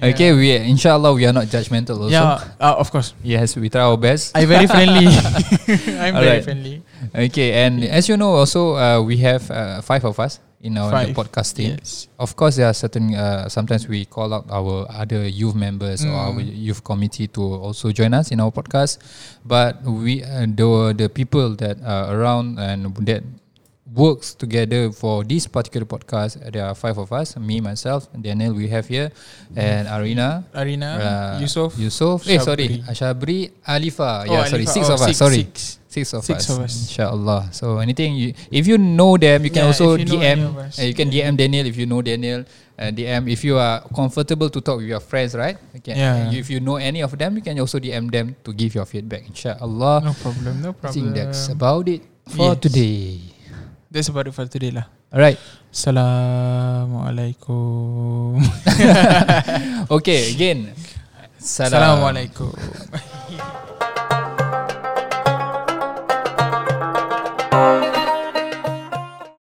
okay, 0.00 0.32
we 0.32 0.56
inshallah 0.56 1.12
we 1.12 1.28
are 1.28 1.36
not 1.36 1.52
judgmental 1.52 2.00
also. 2.08 2.16
yeah. 2.16 2.40
Uh, 2.56 2.80
of 2.80 2.88
course. 2.88 3.12
Yes, 3.20 3.60
we 3.60 3.68
try 3.68 3.84
our 3.84 4.00
best. 4.00 4.32
I 4.32 4.48
very 4.48 4.64
friendly. 4.64 5.04
I'm 6.00 6.16
very 6.16 6.40
Alright. 6.40 6.44
friendly. 6.48 6.80
Okay, 7.12 7.52
and 7.66 7.84
as 7.84 8.08
you 8.08 8.16
know, 8.16 8.32
also 8.38 8.76
uh, 8.76 9.02
we 9.02 9.18
have 9.18 9.50
uh, 9.50 9.80
five 9.82 10.04
of 10.04 10.18
us 10.20 10.40
in 10.64 10.78
our 10.78 10.90
Five. 10.90 11.08
the 11.08 11.14
podcast 11.14 11.56
team. 11.56 11.76
Yes. 11.76 12.08
Of 12.18 12.36
course, 12.36 12.56
there 12.56 12.66
are 12.66 12.72
certain. 12.72 13.12
Uh, 13.14 13.48
sometimes 13.48 13.86
we 13.88 14.04
call 14.06 14.32
out 14.32 14.46
our 14.48 14.86
other 14.88 15.28
youth 15.28 15.54
members 15.54 16.04
or 16.04 16.12
our 16.16 16.32
Mm. 16.32 16.48
youth 16.56 16.80
committee 16.82 17.28
to 17.36 17.42
also 17.42 17.92
join 17.92 18.14
us 18.14 18.32
in 18.32 18.40
our 18.40 18.50
podcast. 18.50 18.96
But 19.44 19.84
we, 19.84 20.24
uh, 20.24 20.48
the 20.48 20.94
the 20.96 21.08
people 21.12 21.52
that 21.60 21.76
are 21.84 22.16
around 22.16 22.56
and 22.58 22.96
that 23.04 23.22
works 23.94 24.34
together 24.34 24.90
for 24.90 25.22
this 25.24 25.46
particular 25.46 25.86
podcast, 25.86 26.42
uh, 26.44 26.50
there 26.50 26.66
are 26.66 26.74
five 26.74 26.98
of 26.98 27.12
us. 27.12 27.36
Me, 27.38 27.60
myself, 27.60 28.08
Daniel, 28.20 28.52
we 28.52 28.66
have 28.68 28.86
here, 28.90 29.10
and 29.54 29.86
Arina. 29.88 30.44
Arina, 30.54 30.90
Uh, 30.98 31.40
Yusof. 31.40 31.78
Yusuf, 31.78 32.26
eh 32.28 32.38
sorry, 32.42 32.82
Ashabri, 32.90 33.50
Alifa. 33.66 34.26
Oh, 34.26 34.32
yeah, 34.34 34.44
sorry, 34.50 34.66
Alifa. 34.66 34.74
six 34.74 34.84
Oh, 34.90 34.94
of 34.94 35.00
us. 35.00 35.16
sorry, 35.16 35.42
six. 35.46 35.78
six 35.94 36.10
of 36.12 36.24
Six 36.26 36.38
us. 36.42 36.50
of 36.50 36.58
us. 36.66 36.74
Inshallah. 36.90 37.48
So 37.54 37.78
anything, 37.78 38.18
you, 38.18 38.34
if 38.50 38.66
you 38.66 38.78
know 38.78 39.14
them, 39.16 39.44
you 39.46 39.50
can 39.54 39.62
Yeah, 39.62 39.70
also 39.70 39.94
you 39.94 40.02
DM. 40.04 40.40
Uh, 40.58 40.82
you 40.82 40.94
can 40.94 41.06
DM 41.08 41.38
Daniel 41.38 41.66
if 41.70 41.76
you 41.78 41.86
know 41.86 42.02
Daniel. 42.02 42.42
Uh, 42.74 42.90
DM 42.90 43.30
if 43.30 43.46
you 43.46 43.54
are 43.62 43.86
comfortable 43.94 44.50
to 44.50 44.58
talk 44.58 44.82
with 44.82 44.90
your 44.90 44.98
friends, 44.98 45.38
right? 45.38 45.54
Okay. 45.78 45.94
Yeah. 45.94 46.34
If 46.34 46.50
you 46.50 46.58
know 46.58 46.82
any 46.82 47.06
of 47.06 47.14
them, 47.14 47.38
you 47.38 47.42
can 47.46 47.54
also 47.62 47.78
DM 47.78 48.10
them 48.10 48.34
to 48.42 48.50
give 48.50 48.74
your 48.74 48.82
feedback. 48.90 49.22
Inshallah. 49.30 50.02
No 50.02 50.12
problem. 50.18 50.54
No 50.58 50.72
problem. 50.74 50.90
I 50.90 50.90
think 50.90 51.14
that's 51.14 51.46
about 51.54 51.86
it 51.86 52.02
for 52.34 52.58
Yes. 52.58 52.66
today. 52.66 53.33
That's 53.94 54.10
about 54.10 54.26
it 54.26 54.34
for 54.34 54.42
today 54.50 54.74
lah. 54.74 54.90
Alright. 55.14 55.38
Assalamualaikum. 55.70 58.42
okay. 60.02 60.34
Again. 60.34 60.74
Salam. 61.38 62.02
Assalamualaikum. 62.02 62.50